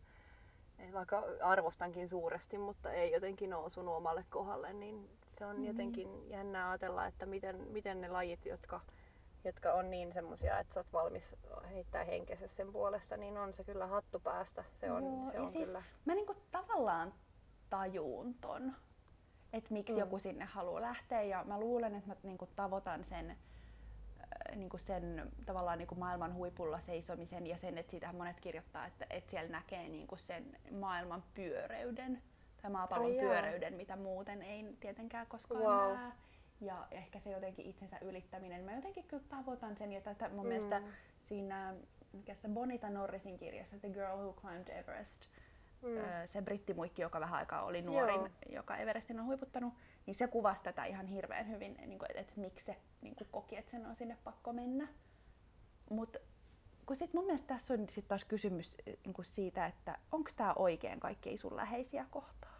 että 0.79 0.93
vaikka 0.93 1.23
arvostankin 1.41 2.09
suuresti, 2.09 2.57
mutta 2.57 2.91
ei 2.91 3.11
jotenkin 3.11 3.53
ole 3.53 3.65
osunut 3.65 3.95
omalle 3.95 4.25
kohdalle, 4.29 4.73
niin 4.73 5.09
se 5.37 5.45
on 5.45 5.55
Mm. 5.57 5.65
jotenkin 5.65 6.29
jännää 6.29 6.69
ajatella, 6.69 7.05
että 7.05 7.25
miten, 7.25 7.67
miten 7.71 8.01
ne 8.01 8.07
lajit, 8.07 8.45
jotka, 8.45 8.79
jotka 9.43 9.73
on 9.73 9.89
niin 9.91 10.13
semmoisia, 10.13 10.59
että 10.59 10.73
sä 10.73 10.79
oot 10.79 10.93
valmis 10.93 11.35
heittää 11.69 12.03
henkensä 12.03 12.47
sen 12.47 12.71
puolesta, 12.71 13.17
niin 13.17 13.37
on 13.37 13.53
se 13.53 13.63
kyllä 13.63 13.87
hattu 13.87 14.19
päästä. 14.19 14.63
Se 14.79 14.91
on, 14.91 15.03
Joo, 15.03 15.31
se 15.31 15.39
on 15.39 15.51
siis 15.51 15.65
kyllä. 15.65 15.83
Mä 16.05 16.15
niinku 16.15 16.35
tavallaan 16.51 17.13
tajuun 17.69 18.33
ton, 18.33 18.73
että 19.53 19.73
miksi 19.73 19.93
Mm. 19.93 19.99
joku 19.99 20.19
sinne 20.19 20.45
haluaa 20.45 20.81
lähteä 20.81 21.21
ja 21.21 21.43
mä 21.43 21.59
luulen, 21.59 21.95
että 21.95 22.09
mä 22.09 22.15
niinku 22.23 22.47
tavoitan 22.55 23.03
sen, 23.03 23.29
äh, 23.29 24.55
niinku 24.55 24.77
sen 24.77 25.31
tavallaan 25.45 25.77
niinku 25.77 25.95
maailman 25.95 26.33
huipulla 26.33 26.79
seisomisen 26.79 27.47
ja 27.47 27.57
sen, 27.57 27.77
että 27.77 27.91
siitähän 27.91 28.15
monet 28.15 28.39
kirjoittaa, 28.39 28.85
että, 28.85 29.05
että 29.09 29.31
siellä 29.31 29.49
näkee 29.51 29.89
niinku 29.89 30.17
sen 30.17 30.57
maailman 30.71 31.23
pyöreyden 31.33 32.21
tai 32.63 32.71
maapallon 32.71 33.11
Ai 33.11 33.17
jaa. 33.17 33.25
pyöreyden, 33.25 33.73
mitä 33.73 33.95
muuten 33.95 34.41
ei 34.41 34.77
tietenkään 34.79 35.27
koskaan 35.27 35.61
Wow. 35.61 35.93
näe. 35.93 36.11
Ja 36.61 36.87
ehkä 36.91 37.19
se 37.19 37.29
jotenkin 37.29 37.65
itsensä 37.65 37.97
ylittäminen. 38.01 38.63
Mä 38.63 38.73
jotenkin 38.75 39.03
kyllä 39.03 39.23
tavoitan 39.29 39.75
sen 39.77 39.91
ja 39.93 40.01
tätä 40.01 40.29
mun 40.29 40.45
mm. 40.45 40.47
mielestä 40.47 40.81
siinä 41.27 41.75
mikä 42.13 42.35
se 42.35 42.47
Bonita 42.49 42.89
Norrisin 42.89 43.37
kirjassa 43.37 43.79
The 43.79 43.89
Girl 43.89 44.17
Who 44.17 44.33
Climbed 44.33 44.67
Everest, 44.67 45.25
Mm. 45.81 46.27
Se 46.33 46.41
brittimuikki, 46.41 47.01
joka 47.01 47.19
vähän 47.19 47.39
aikaa 47.39 47.63
oli 47.63 47.81
nuorin, 47.81 48.15
Joo. 48.15 48.29
joka 48.49 48.77
Everestin 48.77 49.19
on 49.19 49.25
huiputtanut, 49.25 49.73
niin 50.05 50.15
se 50.15 50.27
kuvasi 50.27 50.63
tätä 50.63 50.85
ihan 50.85 51.05
hirveän 51.07 51.49
hyvin, 51.49 51.77
niin 51.85 51.99
kuin, 51.99 52.07
että, 52.15 52.33
miksi 52.35 52.65
se 52.65 52.75
niin 53.01 53.15
kuin 53.15 53.27
koki, 53.31 53.57
että 53.57 53.71
sen 53.71 53.85
on 53.85 53.95
sinne 53.95 54.17
pakko 54.23 54.53
mennä. 54.53 54.87
Mutta 55.89 56.19
kun 56.85 56.95
sit 56.95 57.13
mun 57.13 57.25
mielestä 57.25 57.47
tässä 57.47 57.73
on 57.73 57.89
sit 57.89 58.07
taas 58.07 58.25
kysymys 58.25 58.77
niin 58.85 59.13
kuin 59.13 59.25
siitä, 59.25 59.65
että 59.65 59.97
onko 60.11 60.31
tämä 60.35 60.53
oikein 60.53 60.99
kaikkia 60.99 61.37
sun 61.37 61.55
läheisiä 61.55 62.05
kohtaan? 62.11 62.52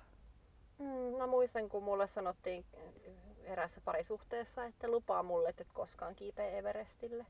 Mm, 0.79 1.17
mä 1.17 1.27
muistan, 1.27 1.69
kun 1.69 1.83
mulle 1.83 2.07
sanottiin 2.07 2.65
erässä 3.43 3.81
parisuhteessa, 3.85 4.65
että 4.65 4.87
lupaa 4.87 5.23
mulle, 5.23 5.49
että 5.49 5.61
et 5.61 5.73
koskaan 5.73 6.15
kiipee 6.15 6.57
Everestille. 6.57 7.25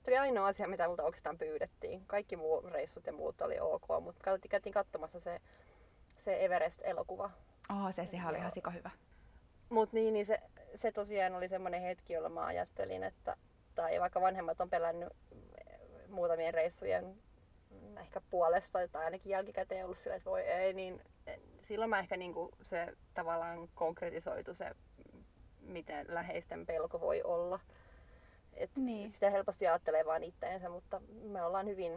Se 0.00 0.10
oli 0.10 0.18
ainoa 0.18 0.46
asia, 0.46 0.68
mitä 0.68 0.88
multa 0.88 1.02
oikeastaan 1.02 1.38
pyydettiin. 1.38 2.06
Kaikki 2.06 2.36
muu 2.36 2.60
reissut 2.60 3.06
ja 3.06 3.12
muut 3.12 3.40
oli 3.40 3.60
ok, 3.60 3.86
mutta 4.00 4.38
käytiin, 4.48 4.72
katsomassa 4.74 5.20
se, 5.20 5.40
se 6.18 6.44
Everest-elokuva. 6.44 7.30
Oh, 7.70 7.94
se, 7.94 8.06
sehän 8.06 8.30
oli 8.30 8.38
ihan 8.38 8.52
sika 8.52 8.70
hyvä. 8.70 8.90
Mutta 9.68 9.96
niin, 9.96 10.14
niin 10.14 10.26
se, 10.26 10.40
se 10.74 10.92
tosiaan 10.92 11.34
oli 11.34 11.48
semmoinen 11.48 11.82
hetki, 11.82 12.12
jolla 12.12 12.28
mä 12.28 12.44
ajattelin, 12.44 13.04
että 13.04 13.36
tai 13.74 14.00
vaikka 14.00 14.20
vanhemmat 14.20 14.60
on 14.60 14.70
pelännyt 14.70 15.08
muutamien 16.08 16.54
reissujen 16.54 17.16
ehkä 18.00 18.20
puolesta 18.30 18.88
tai 18.88 19.04
ainakin 19.04 19.30
jälkikäteen 19.30 19.84
ollut 19.84 19.98
sillä, 19.98 20.16
että 20.16 20.30
voi 20.30 20.40
ei, 20.40 20.72
niin 20.72 21.02
silloin 21.62 21.90
mä 21.90 21.98
ehkä 21.98 22.16
niinku 22.16 22.50
se 22.62 22.96
tavallaan 23.14 23.68
konkretisoitu 23.74 24.54
se, 24.54 24.70
miten 25.60 26.06
läheisten 26.08 26.66
pelko 26.66 27.00
voi 27.00 27.22
olla. 27.22 27.60
Et 28.54 28.70
Niin. 28.76 29.12
Sitä 29.12 29.30
helposti 29.30 29.66
ajattelee 29.66 30.04
vain 30.04 30.22
itteensä, 30.22 30.68
mutta 30.68 31.00
me 31.22 31.42
ollaan 31.42 31.66
hyvin 31.66 31.92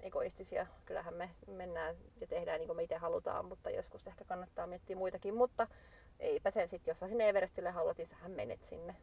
egoistisia. 0.00 0.66
Kyllähän 0.84 1.14
me 1.14 1.30
mennään 1.46 1.96
ja 2.20 2.26
tehdään 2.26 2.58
niin 2.58 2.66
kuin 2.66 2.76
me 2.76 2.82
itse 2.82 2.96
halutaan, 2.96 3.44
mutta 3.44 3.70
joskus 3.70 4.06
ehkä 4.06 4.24
kannattaa 4.24 4.66
miettiä 4.66 4.96
muitakin. 4.96 5.34
Mutta 5.34 5.66
eipä 6.20 6.50
se 6.50 6.66
sitten, 6.66 6.92
jos 6.92 7.08
sinne 7.08 7.28
Everestille 7.28 7.70
haluat, 7.70 7.98
niin 7.98 8.08
sähän 8.08 8.30
menet 8.30 8.60
sinne. 8.70 8.96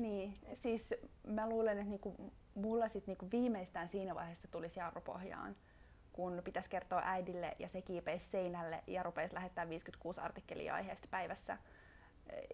Niin, 0.00 0.38
siis 0.62 0.82
mä 1.26 1.48
luulen, 1.48 1.78
että 1.78 1.90
niinku, 1.90 2.32
mulla 2.54 2.88
sit 2.88 3.06
niinku 3.06 3.30
viimeistään 3.32 3.88
siinä 3.88 4.14
vaiheessa 4.14 4.48
tulisi 4.48 4.80
jarru 4.80 5.00
pohjaan, 5.00 5.56
kun 6.12 6.42
pitäisi 6.44 6.68
kertoa 6.68 7.02
äidille 7.04 7.56
ja 7.58 7.68
se 7.68 7.82
kiipeisi 7.82 8.26
seinälle 8.30 8.82
ja 8.86 9.02
rupesi 9.02 9.34
lähettää 9.34 9.68
56 9.68 10.20
artikkelia 10.20 10.74
aiheesta 10.74 11.08
päivässä. 11.10 11.58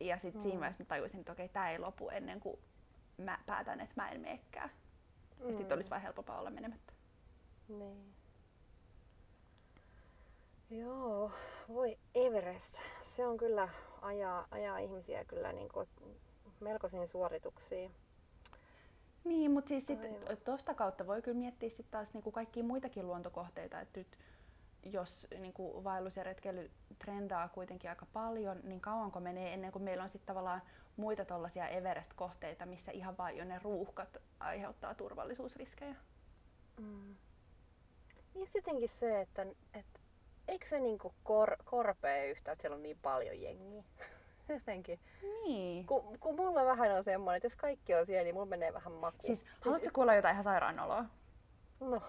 Ja 0.00 0.16
sitten 0.16 0.40
mm. 0.40 0.42
siinä 0.42 0.60
vaiheessa 0.60 0.84
mä 0.84 0.88
tajusin, 0.88 1.20
että 1.20 1.32
okei, 1.32 1.48
tämä 1.48 1.70
ei 1.70 1.78
lopu 1.78 2.08
ennen 2.10 2.40
kuin 2.40 2.58
mä 3.18 3.38
päätän, 3.46 3.80
että 3.80 3.94
mä 3.96 4.08
en 4.08 4.20
meekään. 4.20 4.70
Ja 5.40 5.46
Mm. 5.46 5.56
sitten 5.56 5.76
olisi 5.76 5.90
vaan 5.90 6.02
helpompaa 6.02 6.38
olla 6.38 6.50
menemättä. 6.50 6.92
Niin. 7.68 8.14
Joo, 10.70 11.32
voi 11.68 11.98
Everest. 12.14 12.74
Se 13.04 13.26
on 13.26 13.36
kyllä 13.36 13.68
ajaa, 14.02 14.46
ajaa 14.50 14.78
ihmisiä 14.78 15.24
kyllä 15.24 15.52
niin 15.52 15.68
kuin 15.68 15.88
melkoisiin 16.62 17.08
suorituksiin. 17.08 17.90
Niin, 19.24 19.50
mutta 19.50 19.68
siis 19.68 19.86
sit 19.86 20.44
tosta 20.44 20.74
kautta 20.74 21.06
voi 21.06 21.22
kyllä 21.22 21.38
miettiä 21.38 21.70
sit 21.70 21.90
taas 21.90 22.14
niinku 22.14 22.32
kaikkia 22.32 22.64
muitakin 22.64 23.06
luontokohteita, 23.06 23.80
että 23.80 24.00
nyt 24.00 24.18
jos 24.84 25.26
niinku 25.38 25.84
vaellus 25.84 26.16
ja 26.16 26.22
retkeily 26.22 26.70
trendaa 26.98 27.48
kuitenkin 27.48 27.90
aika 27.90 28.06
paljon, 28.12 28.60
niin 28.62 28.80
kauanko 28.80 29.20
menee 29.20 29.54
ennen 29.54 29.72
kuin 29.72 29.82
meillä 29.82 30.04
on 30.04 30.10
sitten 30.10 30.26
tavallaan 30.26 30.62
muita 30.96 31.24
tällaisia 31.24 31.68
Everest-kohteita, 31.68 32.66
missä 32.66 32.92
ihan 32.92 33.16
vain 33.16 33.36
jo 33.36 33.44
ne 33.44 33.60
ruuhkat 33.62 34.16
aiheuttaa 34.40 34.94
turvallisuusriskejä. 34.94 35.94
Mm. 36.80 37.16
Niin 38.34 38.48
jotenkin 38.54 38.88
se, 38.88 39.20
että, 39.20 39.46
että 39.74 40.00
eikö 40.48 40.66
se 40.68 40.80
niinku 40.80 41.14
kor, 41.22 41.56
korpea 41.64 42.24
yhtään, 42.24 42.52
että 42.52 42.62
siellä 42.62 42.76
on 42.76 42.82
niin 42.82 42.98
paljon 43.02 43.42
jengiä. 43.42 43.84
Jotenkin. 44.48 44.98
Niin. 45.22 45.86
Kun, 45.86 46.18
kun 46.20 46.36
mulla 46.36 46.64
vähän 46.64 46.92
on 46.92 47.04
semmoinen, 47.04 47.36
että 47.36 47.46
jos 47.46 47.56
kaikki 47.56 47.94
on 47.94 48.06
siellä, 48.06 48.24
niin 48.24 48.34
mulla 48.34 48.46
menee 48.46 48.72
vähän 48.74 48.92
maku. 48.92 49.26
Siis, 49.26 49.44
haluatko 49.60 49.88
kuulla 49.92 50.14
jotain 50.14 50.32
ihan 50.32 50.44
sairaanoloa? 50.44 51.04
No, 51.80 52.02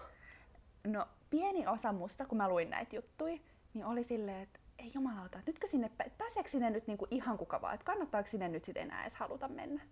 No, 0.86 1.06
pieni 1.30 1.66
osa 1.66 1.92
musta, 1.92 2.26
kun 2.26 2.38
mä 2.38 2.48
luin 2.48 2.70
näitä 2.70 2.96
juttuja, 2.96 3.38
niin 3.74 3.84
oli 3.86 4.04
silleen, 4.04 4.42
että 4.42 4.58
ei 4.78 4.90
jumalauta, 4.94 5.38
että 5.38 5.50
nytkö 5.50 5.66
sinne, 5.66 5.90
pä- 6.02 6.10
pääseekö 6.18 6.50
sinne 6.50 6.70
nyt 6.70 6.86
niinku 6.86 7.06
ihan 7.10 7.38
kuka 7.38 7.60
vaan, 7.60 7.74
että 7.74 7.84
kannattaako 7.84 8.28
sinne 8.30 8.48
nyt 8.48 8.64
sit 8.64 8.76
enää 8.76 9.02
edes 9.02 9.14
haluta 9.18 9.48
mennä? 9.48 9.82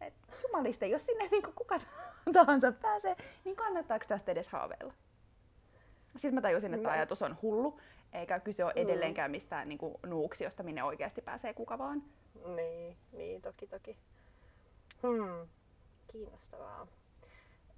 Et 0.00 0.14
jumaliste, 0.42 0.86
jos 0.86 1.06
sinne 1.06 1.28
niinku 1.30 1.52
kuka 1.54 1.80
tahansa 2.32 2.72
pääsee, 2.72 3.16
niin 3.44 3.56
kannattaako 3.56 4.04
tästä 4.08 4.32
edes 4.32 4.48
haaveilla? 4.48 4.92
Sitten 6.12 6.34
mä 6.34 6.40
tajusin, 6.40 6.74
että 6.74 6.88
Mä- 6.88 6.94
ajatus 6.94 7.22
on 7.22 7.36
hullu, 7.42 7.80
eikä 8.12 8.40
kyse 8.40 8.64
ole 8.64 8.72
Mm. 8.76 8.82
edelleenkään 8.82 9.30
mistään 9.30 9.68
niinku 9.68 10.00
nuuksiosta, 10.06 10.62
minne 10.62 10.84
oikeasti 10.84 11.20
pääsee 11.22 11.54
kuka 11.54 11.78
vaan. 11.78 12.02
niin, 12.56 12.96
niin 13.12 13.42
toki 13.42 13.66
toki. 13.66 13.96
Hmm, 15.02 15.48
kiinnostavaa. 16.12 16.86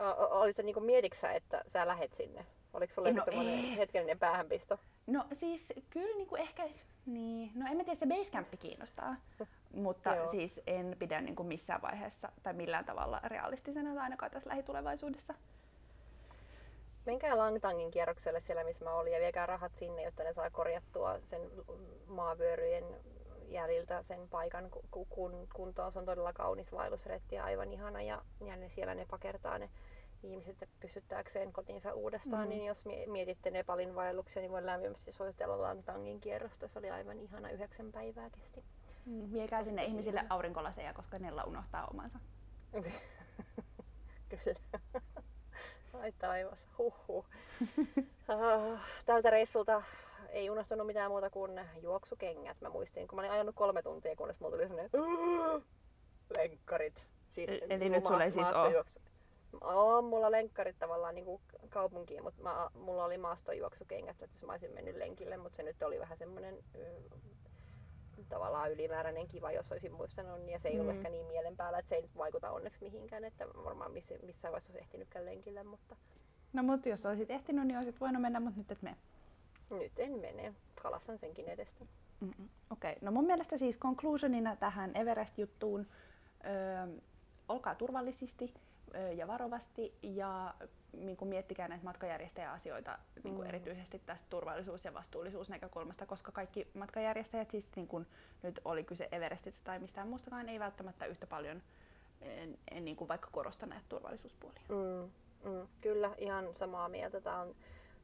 O, 0.00 0.40
oli 0.40 0.52
se 0.52 0.62
niinku 0.62 0.80
mietiksä, 0.80 1.32
että 1.32 1.62
sä 1.66 1.86
lähet 1.86 2.12
sinne? 2.14 2.46
Oliko 2.72 2.94
sulle 2.94 3.12
No 3.12 3.18
no, 3.18 3.24
semmoinen 3.24 3.58
ei. 3.64 3.76
hetkellinen 3.76 4.18
päähänpisto? 4.18 4.78
No 5.06 5.24
siis 5.32 5.66
kyllä 5.90 6.16
niinku 6.16 6.36
ehkä, 6.36 6.68
niin, 7.06 7.50
no 7.54 7.66
en 7.70 7.76
mä 7.76 7.84
tiedä, 7.84 7.98
se 7.98 8.06
basecampi 8.06 8.56
kiinnostaa, 8.56 9.16
mutta 9.74 10.14
Joo. 10.14 10.30
siis 10.30 10.60
en 10.66 10.96
pidä 10.98 11.20
niinku 11.20 11.42
missään 11.42 11.82
vaiheessa 11.82 12.32
tai 12.42 12.52
millään 12.52 12.84
tavalla 12.84 13.20
realistisena 13.24 14.02
ainakaan 14.02 14.30
tässä 14.30 14.50
lähitulevaisuudessa. 14.50 15.34
Menkää 17.06 17.38
Langtangin 17.38 17.90
kierrokselle 17.90 18.40
siellä, 18.40 18.64
missä 18.64 18.84
mä 18.84 18.94
olin, 18.94 19.12
ja 19.12 19.20
viekää 19.20 19.46
rahat 19.46 19.74
sinne, 19.74 20.02
jotta 20.02 20.22
ne 20.24 20.32
saa 20.32 20.50
korjattua 20.50 21.18
sen 21.24 21.40
maavyöryjen 22.06 22.84
jäljiltä 23.48 24.02
sen 24.02 24.28
paikan 24.28 24.70
ku- 24.90 25.06
kun, 25.08 25.48
kuntoon. 25.54 25.92
Se 25.92 25.98
on 25.98 26.04
todella 26.04 26.32
kaunis 26.32 26.72
vaellusreitti 26.72 27.34
ja 27.34 27.44
aivan 27.44 27.72
ihana, 27.72 28.02
ja, 28.02 28.22
ja 28.44 28.56
ne 28.56 28.68
siellä 28.68 28.94
ne 28.94 29.06
pakertaa 29.10 29.58
ne 29.58 29.70
ihmiset 30.22 30.68
pysyttääkseen 30.80 31.52
kotiinsa 31.52 31.94
uudestaan, 31.94 32.42
Mm. 32.44 32.48
niin 32.48 32.64
jos 32.64 32.84
mie- 32.84 33.06
mietitte 33.06 33.50
Nepalin 33.50 33.94
vaelluksia, 33.94 34.42
niin 34.42 34.52
voin 34.52 34.66
lämpimästi 34.66 35.12
suositella 35.12 35.62
Langtangin 35.62 36.20
kierrosta. 36.20 36.68
Se 36.68 36.78
oli 36.78 36.90
aivan 36.90 37.18
ihana, 37.20 37.50
yhdeksän 37.50 37.92
päivää 37.92 38.30
kesti. 38.30 38.64
Mm, 39.06 39.32
Viekää 39.32 39.58
Tosi, 39.58 39.68
sinne 39.68 39.84
ihmisille 39.84 40.20
ihana. 40.20 40.34
aurinkolaseja, 40.34 40.94
koska 40.94 41.18
Nella 41.18 41.44
unohtaa 41.44 41.86
omansa. 41.92 42.18
Kyllä. 44.28 44.60
Ai 45.92 46.12
taivas, 46.12 46.58
huhhuh. 46.78 47.24
Ah, 48.28 48.80
Tältä 49.06 49.30
reissulta 49.30 49.82
ei 50.28 50.50
unohtunut 50.50 50.86
mitään 50.86 51.10
muuta 51.10 51.30
kuin 51.30 51.60
juoksukengät. 51.82 52.60
Mä 52.60 52.68
muistin, 52.70 53.08
kun 53.08 53.16
mä 53.16 53.20
olin 53.22 53.32
ajanut 53.32 53.54
kolme 53.54 53.82
tuntia, 53.82 54.16
kunnes 54.16 54.40
mulla 54.40 54.56
tuli 54.56 54.68
sellainen 54.68 54.90
lenkkarit. 56.30 57.04
Siis 57.28 57.50
E- 57.50 57.58
eli 57.70 57.88
nyt 57.88 58.04
sulla 58.06 58.24
ei 58.24 58.30
siis 58.30 58.46
maastojuoksu- 58.46 59.00
On 59.60 60.04
mulla 60.04 60.30
lenkkarit 60.30 60.76
tavallaan 60.78 61.14
niin 61.14 61.24
kuin 61.24 61.42
kaupunkiin, 61.68 62.22
mutta 62.22 62.42
mä, 62.42 62.70
mulla 62.74 63.04
oli 63.04 63.18
maastojuoksukengät, 63.18 64.22
että 64.22 64.36
jos 64.36 64.42
mä 64.42 64.52
olisin 64.52 64.72
mennyt 64.74 64.96
lenkille, 64.96 65.36
mutta 65.36 65.56
se 65.56 65.62
nyt 65.62 65.82
oli 65.82 65.98
vähän 66.00 66.18
semmoinen 66.18 66.58
tavallaan 68.28 68.72
ylimääräinen 68.72 69.28
kiva, 69.28 69.52
jos 69.52 69.72
olisin 69.72 69.92
muistanut, 69.92 70.48
ja 70.48 70.58
se 70.58 70.68
ei 70.68 70.80
ollut 70.80 70.92
Mm. 70.94 70.98
ehkä 70.98 71.08
niin 71.10 71.26
mielen 71.26 71.56
päällä, 71.56 71.78
että 71.78 71.88
se 71.88 71.94
ei 71.94 72.02
nyt 72.02 72.16
vaikuta 72.16 72.50
onneksi 72.50 72.84
mihinkään, 72.84 73.24
että 73.24 73.46
varmaan 73.64 73.92
missä, 73.92 74.14
missään 74.22 74.52
vaiheessa 74.52 74.72
olisi 74.72 74.84
ehtinytkään 74.84 75.24
lenkille, 75.26 75.62
mutta 75.62 75.96
No 76.52 76.62
mutta 76.62 76.88
jos 76.88 77.06
olisit 77.06 77.30
ehtinyt, 77.30 77.66
niin 77.66 77.76
olisit 77.78 78.00
voinut 78.00 78.22
mennä, 78.22 78.40
mutta 78.40 78.58
nyt 78.58 78.70
et 78.70 78.82
mene. 78.82 78.96
nyt 79.70 79.92
en 79.98 80.18
mene. 80.18 80.54
Kalassan 80.82 81.18
senkin 81.18 81.48
edestä. 81.48 81.84
Okei, 82.70 82.96
no 83.00 83.10
mun 83.12 83.26
mielestä 83.26 83.58
siis 83.58 83.76
conclusionina 83.78 84.56
tähän 84.56 84.96
Everest-juttuun, 84.96 85.86
öö, 86.44 86.86
olkaa 87.48 87.74
turvallisesti 87.74 88.54
öö, 88.94 89.12
ja 89.12 89.26
varovasti 89.26 89.94
ja 90.02 90.54
niin 90.92 91.16
kuin 91.16 91.28
miettikää 91.28 91.68
näitä 91.68 91.84
matkajärjestäjäasioita 91.84 92.98
niin 93.24 93.34
kuin 93.34 93.46
Mm. 93.46 93.48
erityisesti 93.48 93.98
tästä 94.06 94.26
turvallisuus- 94.30 94.84
ja 94.84 94.94
vastuullisuusnäkökulmasta, 94.94 96.06
koska 96.06 96.32
kaikki 96.32 96.66
matkajärjestäjät, 96.74 97.50
siis 97.50 97.64
niin 97.76 97.88
kuin 97.88 98.06
nyt 98.42 98.60
oli 98.64 98.84
kyse 98.84 99.08
Everestistä 99.12 99.60
tai 99.64 99.78
mistään 99.78 100.08
muustakaan, 100.08 100.48
ei 100.48 100.58
välttämättä 100.60 101.06
yhtä 101.06 101.26
paljon 101.26 101.62
en, 102.20 102.58
en 102.70 102.84
niin 102.84 102.96
kuin 102.96 103.08
vaikka 103.08 103.28
korosta 103.32 103.66
näitä 103.66 103.84
turvallisuuspuolia. 103.88 104.62
Mm, 104.68 105.10
mm, 105.50 105.68
kyllä, 105.80 106.10
ihan 106.18 106.48
samaa 106.56 106.88
mieltä. 106.88 107.20
Tämä 107.20 107.40
on 107.40 107.54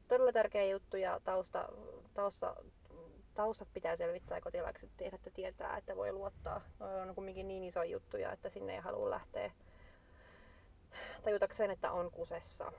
todella 0.07 0.31
tärkeä 0.31 0.65
juttu 0.65 0.97
ja 0.97 1.19
tausta, 1.23 1.69
tausta, 2.13 2.55
taustat 3.33 3.67
pitää 3.73 3.95
selvittää 3.95 4.41
kotiläksyt 4.41 4.89
tehdä, 4.97 5.15
että 5.15 5.29
tietää, 5.29 5.77
että 5.77 5.95
voi 5.95 6.11
luottaa. 6.11 6.61
Noi 6.79 7.01
on 7.01 7.15
kumminkin 7.15 7.47
niin 7.47 7.63
iso 7.63 7.83
juttuja, 7.83 8.31
että 8.31 8.49
sinne 8.49 8.73
ei 8.73 8.79
halua 8.79 9.09
lähteä 9.09 9.51
tajutakseen, 11.23 11.71
että 11.71 11.91
on 11.91 12.11
kusessa. 12.11 12.71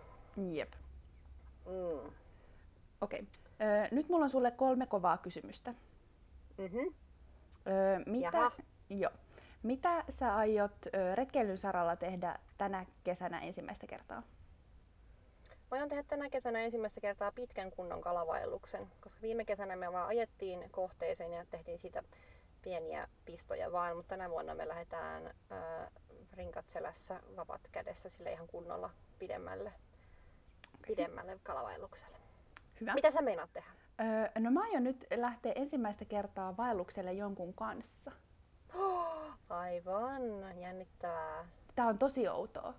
Jep. 0.52 0.72
Mm. 1.66 2.12
Okei. 3.00 3.26
Öö, 3.60 3.88
nyt 3.90 4.08
mulla 4.08 4.24
on 4.24 4.30
sulle 4.30 4.50
kolme 4.50 4.86
kovaa 4.86 5.18
kysymystä. 5.18 5.74
Mm-hmm. 6.58 6.94
Öö, 7.66 7.98
mitä, 8.06 8.36
Jaha. 8.36 8.52
jo. 8.90 9.10
mitä 9.62 10.04
sä 10.10 10.36
aiot 10.36 10.86
ö, 10.86 11.14
retkeilyn 11.14 11.58
saralla 11.58 11.96
tehdä 11.96 12.38
tänä 12.58 12.86
kesänä 13.04 13.40
ensimmäistä 13.40 13.86
kertaa? 13.86 14.22
Mä 15.70 15.76
aion 15.76 15.88
tehdä 15.88 16.02
tänä 16.02 16.30
kesänä 16.30 16.60
ensimmäistä 16.60 17.00
kertaa 17.00 17.32
pitkän 17.32 17.70
kunnon 17.70 18.00
kalavaelluksen, 18.00 18.86
koska 19.00 19.18
viime 19.22 19.44
kesänä 19.44 19.76
me 19.76 19.92
vaan 19.92 20.08
ajettiin 20.08 20.70
kohteeseen 20.70 21.32
ja 21.32 21.44
tehtiin 21.50 21.78
siitä 21.78 22.02
pieniä 22.62 23.08
pistoja 23.24 23.72
vaan, 23.72 23.96
mutta 23.96 24.08
tänä 24.08 24.30
vuonna 24.30 24.54
me 24.54 24.68
lähdetään 24.68 25.34
ää, 25.50 25.90
rinkat 26.32 26.68
selässä, 26.68 27.20
vapat 27.36 27.60
kädessä 27.72 28.08
sille 28.08 28.32
ihan 28.32 28.46
kunnolla 28.46 28.90
pidemmälle, 29.18 29.72
pidemmälle 30.86 31.38
kalavaellukselle. 31.42 32.16
Hyvä. 32.80 32.94
Mitä 32.94 33.10
sä 33.10 33.22
meinaat 33.22 33.52
tehdä? 33.52 33.70
Öö, 34.00 34.42
no 34.42 34.50
mä 34.50 34.62
aion 34.62 34.84
nyt 34.84 35.06
lähteä 35.16 35.52
ensimmäistä 35.56 36.04
kertaa 36.04 36.56
vaellukselle 36.56 37.12
jonkun 37.12 37.54
kanssa. 37.54 38.12
Aivan, 39.48 40.22
jännittävää. 40.60 41.44
Tää 41.74 41.86
on 41.86 41.98
tosi 41.98 42.28
outoa. 42.28 42.74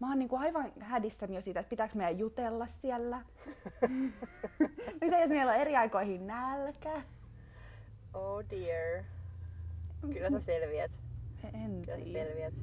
Mä 0.00 0.08
oon 0.08 0.18
niinku 0.18 0.36
aivan 0.36 0.72
hädissäni 0.80 1.34
jo 1.34 1.40
siitä, 1.40 1.60
että 1.60 1.70
pitääkö 1.70 1.94
meidän 1.96 2.18
jutella 2.18 2.66
siellä. 2.66 3.20
Mitä 5.00 5.18
jos 5.18 5.28
meillä 5.28 5.52
on 5.52 5.58
eri 5.58 5.76
aikoihin 5.76 6.26
nälkä? 6.26 7.02
Oh 8.14 8.44
dear. 8.50 9.04
Kyllä 10.12 10.30
sä 10.30 10.40
selviät. 10.40 10.90
En 11.54 11.82
Kyllä 11.82 11.98
sä 11.98 12.04
tiedä. 12.04 12.24
selviät. 12.26 12.54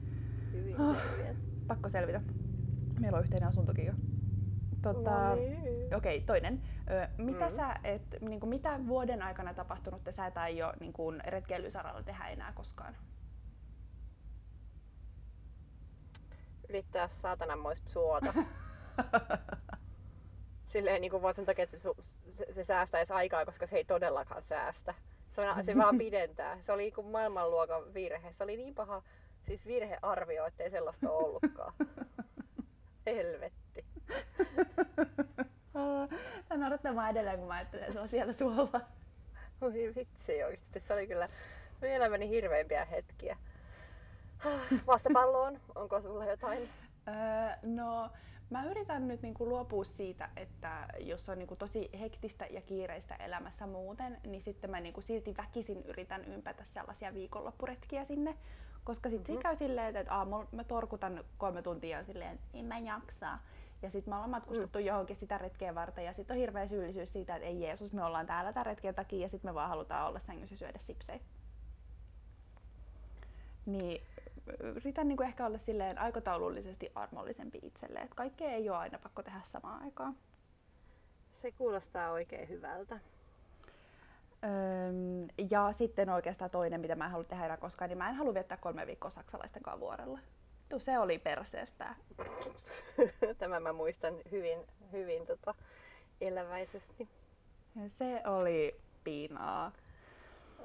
Hyvin 0.52 0.82
Ah. 0.82 0.98
selviät. 1.04 1.38
Pakko 1.68 1.90
selvitä. 1.90 2.22
Meillä 3.00 3.18
on 3.18 3.24
yhteinen 3.24 3.50
asuntokin 3.50 3.86
jo. 3.86 3.94
Tota, 4.82 5.30
No 5.30 5.36
niin. 5.36 5.96
Okei, 5.96 6.22
toinen. 6.22 6.62
Ö, 6.92 7.08
mitä 7.24 7.50
Mm. 7.50 7.56
sä 7.56 7.76
et, 7.84 8.02
niin 8.22 8.40
kuin, 8.40 8.50
mitä 8.50 8.80
vuoden 8.88 9.22
aikana 9.22 9.54
tapahtunut, 9.54 10.00
että 10.00 10.12
sä 10.12 10.26
et 10.28 10.38
aio 10.38 10.74
niin 10.80 10.94
kuin, 10.94 11.22
retkeilysaralla 11.26 12.04
tehdä 12.04 12.28
enää 12.28 12.52
koskaan? 12.54 12.96
Yrittää 16.70 17.08
saatananmoista 17.08 17.90
suota. 17.90 18.34
Silleen 20.74 21.02
niin 21.02 21.12
kuin 21.12 21.22
vaan 21.24 21.34
sen 21.34 21.46
takia, 21.46 21.64
että 21.64 21.78
se, 21.78 21.90
se, 22.32 22.46
se 22.54 22.64
säästäisi 22.64 23.14
aikaa, 23.14 23.46
koska 23.46 23.68
se 23.68 23.76
ei 23.76 23.86
todellakaan 23.86 24.42
säästä. 24.44 24.94
Se, 25.38 25.50
on, 25.50 25.64
se 25.64 25.78
vaan 25.78 25.98
pidentää. 25.98 26.58
Se 26.62 26.72
oli 26.72 26.92
kuin 26.92 27.08
maailmanluokan 27.08 27.94
virhe. 27.94 28.34
Se 28.34 28.44
oli 28.44 28.58
niin 28.58 28.76
paha 28.76 29.02
siis 29.42 29.66
virhearvio, 29.66 30.46
ettei 30.46 30.70
sellaista 30.70 31.12
ole 31.12 31.28
ollutkaan. 31.28 31.74
Helvetti. 33.06 33.86
Tää 36.48 36.58
naurattaa 36.58 36.94
mua 36.94 37.10
edelleen, 37.10 37.40
kun 37.40 37.48
mä 37.48 37.54
ajattelen 37.54 37.94
sua 37.94 38.08
siellä 38.08 38.34
suolla. 38.34 38.82
Oi 39.62 39.94
vitsi 39.96 40.44
oikeesti. 40.44 40.80
Se 40.80 40.94
oli 40.94 41.08
kyllä 41.08 41.30
elämäni 41.82 42.30
hirveimpiä 42.30 42.86
hetkiä. 42.86 43.38
Vastapalloon, 44.88 45.60
onko 45.76 46.02
sulla 46.02 46.26
jotain? 46.26 46.70
Öö, 47.08 47.14
no, 47.64 48.10
mä 48.50 48.66
yritän 48.66 49.08
nyt 49.08 49.22
niinku 49.22 49.50
luopua 49.50 49.84
siitä, 49.84 50.30
että 50.36 50.88
jos 51.00 51.30
on 51.30 51.38
niinku 51.40 51.56
tosi 51.56 51.90
hektistä 52.00 52.46
ja 52.46 52.62
kiireistä 52.62 53.16
elämässä 53.16 53.68
muuten, 53.68 54.18
niin 54.26 54.42
sitten 54.42 54.70
mä 54.72 54.80
niinku 54.80 55.02
silti 55.02 55.38
väkisin 55.38 55.84
yritän 55.86 56.26
ympätä 56.26 56.64
sellaisia 56.74 57.14
viikonloppuretkiä 57.14 58.06
sinne. 58.06 58.38
Koska 58.84 59.10
sitten 59.10 59.24
Mhm. 59.24 59.32
mm-hmm. 59.32 59.42
käy 59.42 59.56
silleen, 59.68 59.96
että 59.96 60.14
aamulla 60.14 60.48
mä 60.52 60.64
torkutan 60.64 61.24
kolme 61.38 61.62
tuntia 61.62 62.04
silleen, 62.04 62.40
en 62.54 62.66
mä 62.66 62.78
jaksaa. 62.80 63.40
Ja 63.82 63.92
sitten 63.92 64.12
me 64.12 64.16
ollaan 64.16 64.30
matkustettu 64.30 64.80
mm. 64.80 64.86
johonkin 64.86 65.16
sitä 65.16 65.38
retkeä 65.38 65.76
varten 65.76 66.06
ja 66.06 66.14
sitten 66.14 66.36
on 66.36 66.40
hirveä 66.40 66.68
syyllisyys 66.68 67.14
siitä, 67.14 67.36
että 67.36 67.48
ei 67.48 67.62
Jeesus, 67.62 67.94
me 67.94 68.04
ollaan 68.04 68.28
täällä 68.28 68.54
tämän 68.54 68.66
retken 68.66 68.96
takia 68.96 69.20
ja 69.22 69.30
sitten 69.30 69.50
me 69.52 69.56
vaan 69.56 69.70
halutaan 69.70 70.08
olla 70.08 70.20
sängyssä 70.20 70.56
syödä 70.58 70.78
sipsejä. 70.80 71.20
Niin 73.66 74.02
yritän 74.60 75.08
niinku 75.08 75.24
ehkä 75.24 75.46
olla 75.46 75.58
silleen 75.58 75.98
aikataulullisesti 75.98 76.92
armollisempi 76.96 77.60
itselle, 77.64 78.00
että 78.00 78.16
kaikkea 78.16 78.52
ei 78.52 78.70
ole 78.70 78.78
aina 78.78 79.00
pakko 79.00 79.24
tehdä 79.24 79.42
samaan 79.52 79.84
aikaan. 79.84 80.16
Se 81.42 81.52
kuulostaa 81.52 82.12
oikein 82.12 82.50
hyvältä. 82.50 83.00
Öm, 84.44 85.28
ja 85.50 85.74
sitten 85.78 86.10
oikeastaan 86.10 86.52
toinen, 86.52 86.82
mitä 86.82 86.96
mä 86.96 87.06
en 87.06 87.12
halua 87.12 87.24
tehdä 87.24 87.46
enää 87.46 87.58
koskaan, 87.58 87.90
niin 87.90 87.98
mä 87.98 88.10
en 88.10 88.16
halua 88.16 88.34
viettää 88.34 88.58
kolme 88.58 88.88
viikkoa 88.88 89.12
saksalaisten 89.12 89.64
kanssa 89.64 89.80
vuorella. 89.80 90.20
Tuo 90.70 90.80
se 90.80 91.00
oli 91.00 91.20
perseestä. 91.20 91.96
Tämä 93.40 93.60
mä 93.60 93.74
muistan 93.74 94.14
hyvin, 94.32 94.60
hyvin 94.92 95.26
tota, 95.26 95.56
eläväisesti. 96.22 97.08
Se 97.90 98.22
oli 98.26 98.82
piinaa. 99.04 99.72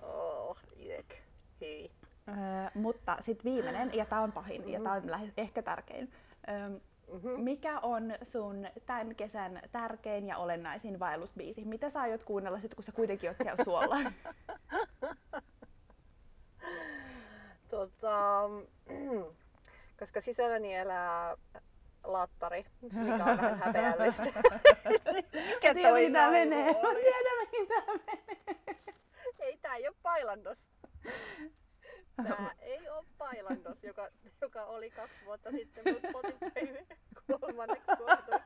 Oh, 0.03 0.57
yök. 0.87 1.15
Hyi. 1.61 1.91
Öö, 2.33 2.71
mutta 2.75 3.17
sitten 3.27 3.53
viimeinen, 3.53 3.95
ja 3.95 4.05
tämä 4.07 4.21
on 4.23 4.33
pahin, 4.33 4.69
ja 4.71 4.79
Mhm. 4.79 4.85
tämä 4.85 4.95
on 4.97 5.11
lähes 5.11 5.31
ehkä 5.37 5.63
tärkein. 5.63 6.13
Öm, 6.67 6.81
Mm-hmm. 7.13 7.41
mikä 7.45 7.79
on 7.81 8.15
sun 8.33 8.67
tämän 8.87 9.15
kesän 9.15 9.63
tärkein 9.73 10.27
ja 10.27 10.37
olennaisin 10.39 10.99
vaellusbiisi? 11.01 11.65
Mitä 11.65 11.91
sä 11.91 12.01
aiot 12.01 12.23
kuunnella 12.25 12.61
sit, 12.61 12.75
kun 12.75 12.85
sä 12.85 12.93
kuitenkin 12.93 13.31
oot 13.31 13.37
siellä 13.37 13.65
suolla? 13.65 13.97
Tota, 17.71 18.43
koska 20.01 20.21
sisälläni 20.21 20.75
elää 20.75 21.37
lattari, 22.05 22.67
mikä 22.81 23.25
on 23.25 23.37
vähän 23.37 23.59
häpeällistä. 23.59 24.23
Mikä 25.55 25.69
Mä 25.69 25.75
tiedän, 25.75 25.91
toi 25.93 26.07
mitä 26.07 26.31
menee. 26.31 26.65
Mä 26.73 26.95
tiedän, 26.95 27.49
mitä 27.61 27.75
menee. 27.87 28.45
Ei 29.41 29.59
tää 29.63 29.77
ei 29.77 29.89
oo 29.89 29.95
Pailandos. 30.03 30.59
Tää 32.17 32.55
ei 32.59 32.89
oo 32.89 33.05
Pailandos, 33.19 33.85
joka, 33.85 34.09
joka 34.41 34.65
oli 34.65 34.91
kaksi 34.91 35.25
vuotta 35.25 35.51
sitten 35.51 35.85
mun 35.87 36.11
Spotifyn 36.11 36.87
kolmanneksi 37.41 37.87
suosituin. 37.97 38.41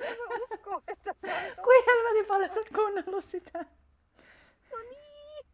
En 0.00 0.16
mä 0.18 0.24
usko, 0.42 0.82
että 0.88 1.14
totta. 1.14 1.62
Kuin 1.62 1.84
helvetin 1.86 2.26
paljon 2.26 2.50
sä 2.50 2.74
kuunnellut 2.74 3.24
sitä. 3.24 3.64
No 4.70 4.78
niin! 4.90 5.46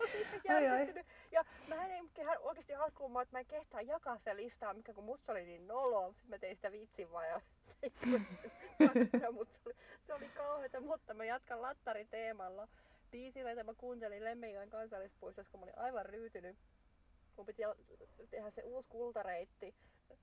Oi. 0.00 0.08
Järkyttynyt. 0.44 1.06
Ja 1.30 1.44
mä 1.68 1.86
en 1.86 2.10
kehä 2.14 2.38
oikeesti 2.38 2.74
alkuun, 2.74 3.12
mä, 3.12 3.22
että 3.22 3.34
mä 3.34 3.40
en 3.40 3.46
kehtaa 3.46 3.80
jakaa 3.80 4.18
sitä 4.18 4.36
listaa, 4.36 4.74
mikä 4.74 4.94
kun 4.94 5.04
musta 5.04 5.32
oli 5.32 5.44
niin 5.44 5.66
nolo. 5.66 6.12
Sitten 6.12 6.30
mä 6.30 6.38
tein 6.38 6.56
sitä 6.56 6.72
vitsin 6.72 7.12
vaan 7.12 7.28
ja 7.28 7.40
se 9.20 9.30
mutta 9.30 9.58
se 10.06 10.14
oli, 10.14 10.30
se 10.30 10.44
oli 10.74 10.86
mutta 10.86 11.14
mä 11.14 11.24
jatkan 11.24 11.62
lattariteemalla. 11.62 12.68
Biisillä, 13.12 13.50
jota 13.50 13.64
mä 13.64 13.74
kuuntelin 13.74 14.24
Lemmenjoen 14.24 14.70
kansallispuistossa, 14.70 15.50
kun 15.50 15.60
mä 15.60 15.64
olin 15.64 15.78
aivan 15.78 16.06
ryytynyt. 16.06 16.56
Mun 17.36 17.46
piti 17.46 17.62
tehdä 18.30 18.50
se 18.50 18.62
uusi 18.62 18.88
kultareitti. 18.88 19.74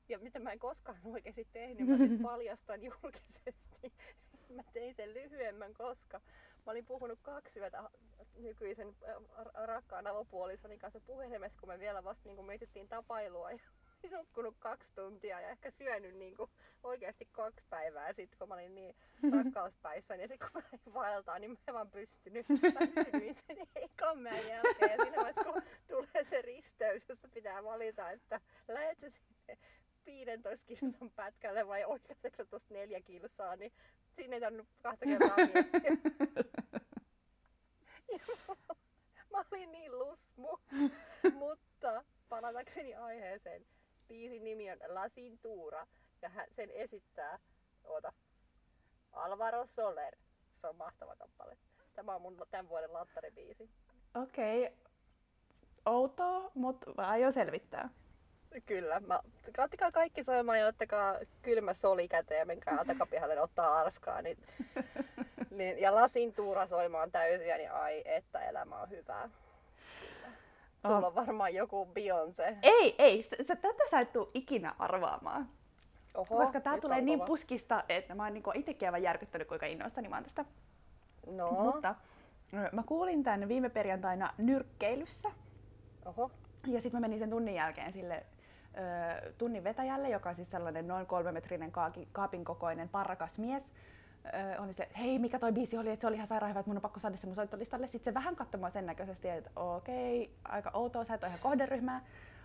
Ja 0.09 0.19
mitä 0.19 0.39
mä 0.39 0.51
en 0.51 0.59
koskaan 0.59 0.97
oikeasti 1.03 1.47
tehnyt, 1.53 1.87
mä 1.87 1.97
nyt 1.97 2.21
paljastan 2.31 2.83
julkisesti. 2.83 3.93
Mä 4.55 4.63
tein 4.73 4.95
sen 4.95 5.13
lyhyemmän, 5.13 5.73
koska 5.73 6.21
mä 6.65 6.71
olin 6.71 6.85
puhunut 6.85 7.19
kaksi 7.21 7.59
yötä 7.59 7.89
nykyisen 8.37 8.95
äh, 9.07 9.15
ra- 9.15 9.65
rakkaan 9.65 10.07
avopuolisoni 10.07 10.77
kanssa 10.77 10.99
puhelimessa, 10.99 11.59
kun 11.59 11.69
me 11.69 11.79
vielä 11.79 12.03
vasta 12.03 12.29
niin 12.29 12.45
mietittiin 12.45 12.87
tapailua. 12.87 13.51
Ja 13.51 13.59
nukkunut 14.07 14.55
kaksi 14.59 14.89
tuntia 14.95 15.41
ja 15.41 15.49
ehkä 15.49 15.71
syönyt 15.71 16.15
niin 16.15 16.37
kuin 16.37 16.49
oikeasti 16.83 17.27
kaksi 17.31 17.61
päivää 17.69 18.13
sitten, 18.13 18.39
kun 18.39 18.47
mä 18.47 18.53
olin 18.53 18.75
niin 18.75 18.95
rakkauspäissäni. 19.37 20.21
Ja 20.21 20.27
sitten 20.27 20.49
kun 20.51 20.61
mä 20.61 20.69
lähdin 20.71 20.93
vaeltaa, 20.93 21.39
niin 21.39 21.51
mä 21.51 21.57
en 21.67 21.73
vaan 21.73 21.91
pystynyt. 21.91 22.45
Mä 22.49 23.03
hyydyin 23.03 23.35
sen 23.47 23.57
ekan 23.75 24.19
mäen 24.19 24.47
jälkeen. 24.47 24.91
Ja 24.91 25.03
siinä 25.03 25.17
vaiheessa, 25.17 25.43
kun 25.43 25.61
tulee 25.87 26.25
se 26.29 26.41
risteys, 26.41 27.09
jossa 27.09 27.27
pitää 27.33 27.63
valita, 27.63 28.11
että 28.11 28.41
lähdetkö 28.67 29.09
sinne 29.09 29.57
15 30.05 30.65
kilsan 30.65 31.11
pätkälle 31.15 31.67
vai 31.67 31.85
oikeastaan 31.85 32.47
tuosta 32.49 32.73
neljä 32.73 33.01
kilsaa, 33.01 33.55
niin 33.55 33.71
siinä 34.15 34.35
ei 34.35 34.41
tarvinnut 34.41 34.67
kahta 34.81 35.05
kertaa 35.05 35.35
miettiä. 35.37 35.97
Mä 39.31 39.43
olin 39.51 39.71
niin 39.71 39.99
lusmu. 39.99 40.57
Mutta 41.33 42.03
palatakseni 42.29 42.95
aiheeseen. 42.95 43.65
Biisin 44.09 44.43
nimi 44.43 44.71
on 44.71 44.77
La 44.87 45.09
Cintura 45.09 45.87
ja 46.21 46.29
hän 46.29 46.47
sen 46.55 46.69
esittää, 46.71 47.39
oota, 47.83 48.13
Alvaro 49.11 49.67
Soler. 49.67 50.15
Se 50.61 50.67
on 50.67 50.75
mahtava 50.75 51.15
kappale. 51.15 51.57
Tämä 51.95 52.15
on 52.15 52.21
mun 52.21 52.37
tämän 52.51 52.69
vuoden 52.69 52.93
lattaribiisi. 52.93 53.69
Okei. 54.15 54.65
Okay. 54.65 54.77
Outoa, 55.85 56.51
mutta 56.53 56.91
aion 56.97 57.33
selvittää. 57.33 57.89
Kyllä. 58.65 58.99
Mä, 58.99 59.19
kattikaa 59.55 59.91
kaikki 59.91 60.23
soimaan 60.23 60.59
ja 60.59 60.67
ottakaa 60.67 61.15
kylmä 61.41 61.73
soli 61.73 62.07
käteen 62.07 62.39
ja 62.39 62.45
menkää 62.45 62.85
takapihalle 62.85 63.41
ottaa 63.41 63.79
arskaa. 63.79 64.21
Niin, 64.21 64.37
niin, 65.57 65.79
ja 65.79 65.95
lasin 65.95 66.33
tuura 66.33 66.67
soimaan 66.67 67.11
täysiä, 67.11 67.57
niin 67.57 67.71
ai, 67.71 68.01
että 68.05 68.49
elämä 68.49 68.81
on 68.81 68.89
hyvää. 68.89 69.29
Sulla 70.81 70.97
Oh. 70.97 71.05
on 71.05 71.15
varmaan 71.15 71.53
joku 71.55 71.85
Beyoncé. 71.93 72.55
Ei, 72.63 72.95
ei, 72.97 73.23
s- 73.23 73.27
s- 73.43 73.47
tätä 73.47 73.67
sä 73.91 73.99
et 73.99 74.13
tuu 74.13 74.31
ikinä 74.33 74.75
arvaamaan. 74.79 75.49
Oho, 76.13 76.37
koska 76.37 76.59
tää 76.61 76.79
tulee 76.81 77.01
niin 77.01 77.19
kova. 77.19 77.27
puskista, 77.27 77.83
että 77.89 78.15
mä 78.15 78.23
oon 78.23 78.33
niinku 78.33 78.51
itekin 78.53 78.87
aivan 78.87 79.03
järkyttänyt, 79.03 79.47
kuinka 79.47 79.65
innoissani 79.65 80.07
mä 80.09 80.15
oon 80.15 80.23
tästä. 80.23 80.45
No, 81.31 81.51
Mutta 81.51 81.95
mä 82.71 82.83
kuulin 82.83 83.23
tän 83.23 83.47
viime 83.47 83.69
perjantaina 83.69 84.33
nyrkkeilyssä. 84.37 85.29
oho. 86.05 86.31
Ja 86.67 86.81
sitten 86.81 86.91
mä 86.93 86.99
menin 86.99 87.19
sen 87.19 87.29
tunnin 87.29 87.55
jälkeen 87.55 87.93
sille 87.93 88.25
ö, 89.25 89.31
tunnin 89.37 89.63
vetäjälle, 89.63 90.09
joka 90.09 90.29
on 90.29 90.35
siis 90.35 90.51
sellainen 90.51 90.87
noin 90.87 91.05
kolmemetrinen 91.05 91.71
kaapin 92.11 92.45
kokoinen 92.45 92.89
parrakas 92.89 93.37
mies. 93.37 93.63
Ö, 94.25 94.61
oli 94.61 94.73
se, 94.73 94.83
että 94.83 94.97
hei, 94.99 95.19
mikä 95.19 95.39
toi 95.39 95.51
biisi 95.51 95.77
oli, 95.77 95.89
että 95.89 96.01
se 96.01 96.07
oli 96.07 96.15
ihan 96.15 96.27
sairaan 96.27 96.49
hyvä, 96.49 96.59
että 96.59 96.69
mun 96.69 96.77
on 96.77 96.81
pakko 96.81 96.99
saada 96.99 97.17
se 97.17 97.25
mun 97.25 97.35
soittolistalle. 97.35 97.87
Sitten 97.87 98.13
se 98.13 98.13
vähän 98.13 98.35
katsoi 98.35 98.59
mua 98.59 98.69
sen 98.69 98.85
näköisesti, 98.85 99.29
että 99.29 99.49
okei, 99.55 100.31
aika 100.43 100.71
outoa, 100.73 101.05
sä 101.05 101.13
et 101.13 101.23
ole 101.23 101.29
ihan 101.29 101.39
kohderyhmää. 101.43 102.01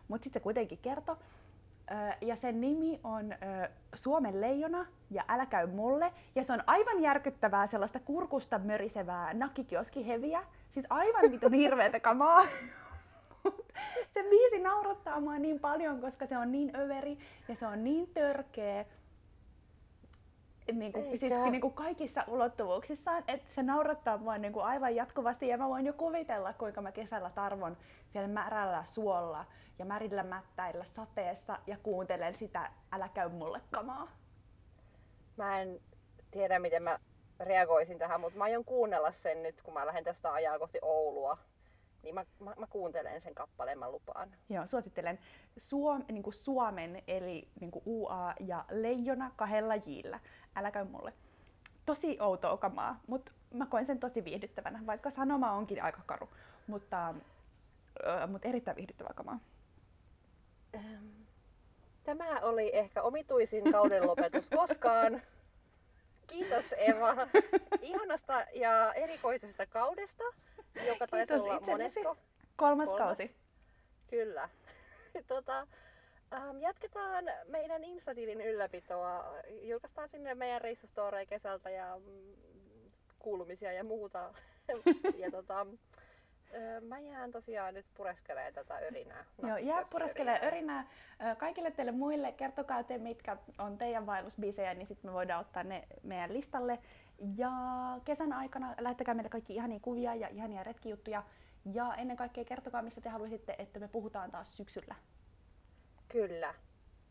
Mutta 0.08 0.24
sitten 0.24 0.40
se 0.40 0.42
kuitenkin 0.42 0.78
kertoi. 0.82 1.16
Ö, 1.90 1.94
ja 2.20 2.36
sen 2.36 2.60
nimi 2.60 3.00
on 3.04 3.32
ö, 3.32 3.36
Suomen 3.94 4.40
leijona 4.40 4.86
ja 5.10 5.24
Älä 5.28 5.46
käy 5.46 5.66
mulle. 5.66 6.12
Ja 6.34 6.44
se 6.44 6.52
on 6.52 6.62
aivan 6.66 7.02
järkyttävää 7.02 7.66
sellaista 7.66 8.00
kurkusta 8.00 8.58
mörisevää 8.58 9.34
nakkikioskiheviä. 9.34 10.42
Siis 10.70 10.86
aivan 10.90 11.32
vitun 11.32 11.52
hirveetä 11.62 12.00
kamaa. 12.00 12.46
Se 14.14 14.22
biisi 14.30 14.58
naurattaa 14.58 15.20
mua 15.20 15.38
niin 15.38 15.60
paljon, 15.60 16.00
koska 16.00 16.26
se 16.26 16.38
on 16.38 16.52
niin 16.52 16.76
överi 16.76 17.18
ja 17.48 17.54
se 17.54 17.66
on 17.66 17.84
niin 17.84 18.06
törkeä. 18.14 18.84
Niin 20.72 20.92
kuin, 20.92 21.18
siis 21.18 21.32
niin 21.50 21.60
kuin 21.60 21.74
kaikissa 21.74 22.24
ulottuvuuksissaan, 22.28 23.24
että 23.28 23.54
se 23.54 23.62
naurattaa 23.62 24.18
mua 24.18 24.38
niin 24.38 24.52
kuin 24.52 24.64
aivan 24.64 24.94
jatkuvasti 24.94 25.48
ja 25.48 25.58
mä 25.58 25.68
voin 25.68 25.86
jo 25.86 25.92
kuvitella, 25.92 26.52
kuinka 26.52 26.80
mä 26.80 26.92
kesällä 26.92 27.30
tarvon 27.30 27.76
siellä 28.12 28.28
märällä 28.28 28.84
suolla 28.84 29.44
ja 29.78 29.84
märillä 29.84 30.22
mättäillä 30.22 30.84
sateessa 30.84 31.58
ja 31.66 31.76
kuuntelen 31.82 32.34
sitä 32.34 32.70
Älä 32.92 33.08
käy 33.08 33.28
mulle 33.28 33.60
kamaa. 33.70 34.08
Mä 35.36 35.60
en 35.60 35.80
tiedä, 36.30 36.58
miten 36.58 36.82
mä 36.82 36.98
reagoisin 37.40 37.98
tähän, 37.98 38.20
mutta 38.20 38.38
mä 38.38 38.44
aion 38.44 38.64
kuunnella 38.64 39.12
sen 39.12 39.42
nyt, 39.42 39.62
kun 39.62 39.74
mä 39.74 39.86
lähden 39.86 40.04
tästä 40.04 40.32
ajaa 40.32 40.58
kohti 40.58 40.78
Oulua. 40.82 41.38
Niin 42.04 42.14
mä, 42.14 42.24
mä, 42.40 42.54
mä 42.58 42.66
kuuntelen 42.66 43.20
sen 43.20 43.34
kappaleen, 43.34 43.78
mä 43.78 43.90
lupaan. 43.90 44.36
Joo, 44.48 44.66
suosittelen 44.66 45.18
Suom, 45.56 46.04
niin 46.12 46.22
kuin 46.22 46.34
Suomen, 46.34 47.02
eli 47.06 47.48
niin 47.60 47.70
kuin 47.70 47.82
UA 47.86 48.34
ja 48.40 48.64
Leijona 48.70 49.30
kahdella 49.36 49.74
jillä. 49.76 50.20
Älä 50.56 50.70
käy 50.70 50.84
mulle. 50.84 51.12
Tosi 51.86 52.16
outoa 52.20 52.56
kamaa, 52.56 53.00
mutta 53.06 53.32
mä 53.54 53.66
koen 53.66 53.86
sen 53.86 54.00
tosi 54.00 54.24
viihdyttävänä, 54.24 54.80
vaikka 54.86 55.10
sanoma 55.10 55.52
onkin 55.52 55.82
aika 55.82 56.00
karu. 56.06 56.28
Mutta, 56.66 57.08
äh, 58.06 58.30
mutta 58.30 58.48
erittäin 58.48 58.76
viihdyttävää 58.76 59.12
kamaa. 59.14 59.38
Tämä 62.04 62.40
oli 62.40 62.76
ehkä 62.76 63.02
omituisin 63.02 63.72
kauden 63.72 64.06
lopetus 64.06 64.50
koskaan. 64.50 65.22
Kiitos 66.26 66.74
Eva 66.78 67.16
ihanasta 67.82 68.46
ja 68.54 68.94
erikoisesta 68.94 69.66
kaudesta, 69.66 70.24
joka 70.86 71.06
taisi 71.06 71.26
Kiitos 71.26 71.42
olla 71.44 71.56
itsellesi. 71.56 72.00
monesko. 72.00 72.24
Kolmas, 72.56 72.88
Kolmas. 72.88 73.06
kausi. 73.06 73.34
Kyllä. 74.10 74.48
tota, 75.28 75.66
ähm, 76.32 76.58
jatketaan 76.60 77.24
meidän 77.48 77.84
Instatilin 77.84 78.40
ylläpitoa. 78.40 79.34
Julkaistaan 79.62 80.08
sinne 80.08 80.34
meidän 80.34 80.60
reissustoreja 80.60 81.26
kesältä 81.26 81.70
ja 81.70 82.00
mm, 82.06 82.34
kuulumisia 83.18 83.72
ja 83.72 83.84
muuta. 83.84 84.34
ja 85.22 85.30
tota, 85.30 85.66
mä 86.88 86.98
jään 86.98 87.32
tosiaan 87.32 87.74
nyt 87.74 87.86
pureskelemaan 87.94 88.54
tätä 88.54 88.74
örinää. 88.74 89.24
Joo, 89.42 89.56
jää 89.56 89.84
pureskelee 89.90 90.40
örinää. 90.46 90.86
Ö, 91.30 91.34
Kaikille 91.36 91.70
teille 91.70 91.92
muille 91.92 92.32
kertokaa 92.32 92.82
te, 92.84 92.98
mitkä 92.98 93.36
on 93.58 93.78
teidän 93.78 94.06
vaellusbiisejä, 94.06 94.74
niin 94.74 94.86
sitten 94.86 95.10
me 95.10 95.14
voidaan 95.14 95.40
ottaa 95.40 95.62
ne 95.62 95.84
meidän 96.02 96.32
listalle. 96.32 96.78
Ja 97.36 97.50
kesän 98.04 98.32
aikana 98.32 98.74
lähettäkää 98.78 99.14
meille 99.14 99.30
kaikki 99.30 99.54
ihania 99.54 99.80
kuvia 99.80 100.14
ja 100.14 100.28
ihania 100.28 100.64
retkijuttuja. 100.64 101.22
Ja 101.72 101.94
ennen 101.94 102.16
kaikkea 102.16 102.44
kertokaa, 102.44 102.82
mistä 102.82 103.00
te 103.00 103.08
haluaisitte, 103.08 103.54
että 103.58 103.78
me 103.78 103.88
puhutaan 103.88 104.30
taas 104.30 104.56
syksyllä. 104.56 104.94
Kyllä. 106.08 106.54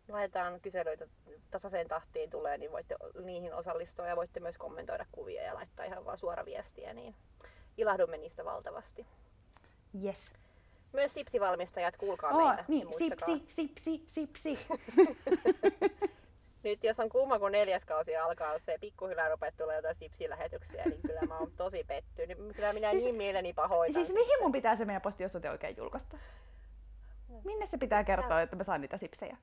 Laitetaan 0.07 0.61
kyselyitä 0.61 1.07
tasaiseen 1.51 1.87
tahtiin 1.87 2.29
tulee, 2.29 2.57
niin 2.57 2.71
voitte 2.71 2.95
niihin 3.23 3.53
osallistua 3.53 4.07
ja 4.07 4.15
voitte 4.15 4.39
myös 4.39 4.57
kommentoida 4.57 5.05
kuvia 5.11 5.43
ja 5.43 5.53
laittaa 5.55 5.85
ihan 5.85 6.05
vaan 6.05 6.17
suora 6.17 6.45
viestiä, 6.45 6.93
niin 6.93 7.15
ilahdumme 7.77 8.17
niistä 8.17 8.45
valtavasti. 8.45 9.07
Yes. 10.03 10.31
Myös 10.93 11.13
sipsivalmistajat, 11.13 11.97
kuulkaa 11.97 12.31
Oh, 12.31 12.47
meitä. 12.47 12.65
niin, 12.67 12.87
sipsi, 12.97 13.43
sipsi, 13.55 14.03
sipsi. 14.13 14.59
Nyt 16.63 16.83
jos 16.83 16.99
on 16.99 17.09
kuuma, 17.09 17.39
kun 17.39 17.51
neljäs 17.51 17.85
kausi 17.85 18.15
alkaa, 18.17 18.53
jos 18.53 18.65
se 18.65 18.77
pikkuhiljaa 18.81 19.29
rupeaa 19.29 19.51
tulee 19.57 19.75
jotain 19.75 19.95
sipsilähetyksiä, 19.95 20.83
niin 20.85 21.01
kyllä 21.07 21.21
mä 21.21 21.37
oon 21.37 21.51
tosi 21.57 21.83
pettynyt. 21.87 22.37
Kyllä 22.55 22.73
minä 22.73 22.91
Siis- 22.91 23.03
niin 23.03 23.15
mieleni 23.15 23.53
pahoitan. 23.53 24.05
siis 24.05 24.13
mihin 24.17 24.39
mun 24.41 24.51
pitää 24.51 24.75
se 24.75 24.85
meidän 24.85 25.01
postiosoite 25.01 25.49
oikein 25.49 25.77
julkaista? 25.77 26.17
Minne 27.43 27.67
se 27.67 27.77
pitää 27.77 28.03
kertoa, 28.03 28.41
että 28.41 28.55
mä 28.55 28.63
saan 28.63 28.81
niitä 28.81 28.97
sipsejä? 28.97 29.37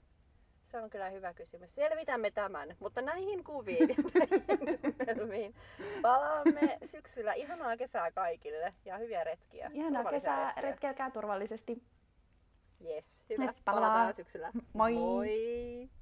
Se 0.70 0.78
on 0.78 0.90
kyllä 0.90 1.10
hyvä 1.10 1.34
kysymys. 1.34 1.74
Selvitämme 1.74 2.30
tämän, 2.30 2.76
mutta 2.80 3.02
näihin 3.02 3.44
kuviin 3.44 3.88
näihin 5.06 5.54
palaamme 6.02 6.78
syksyllä. 6.84 7.32
Ihanaa 7.32 7.76
kesää 7.76 8.10
kaikille 8.10 8.74
ja 8.84 8.98
hyviä 8.98 9.24
retkiä. 9.24 9.70
Ihanaa 9.74 10.04
kesää, 10.04 10.44
retkiä. 10.46 10.62
retkeilkää 10.62 11.10
turvallisesti. 11.10 11.82
Yes, 12.84 13.24
hyvä. 13.30 13.44
Yes, 13.44 13.62
palataan. 13.64 13.92
Palataan 13.92 14.14
syksyllä. 14.14 14.50
Moi! 14.72 14.94
Moi! 14.94 15.90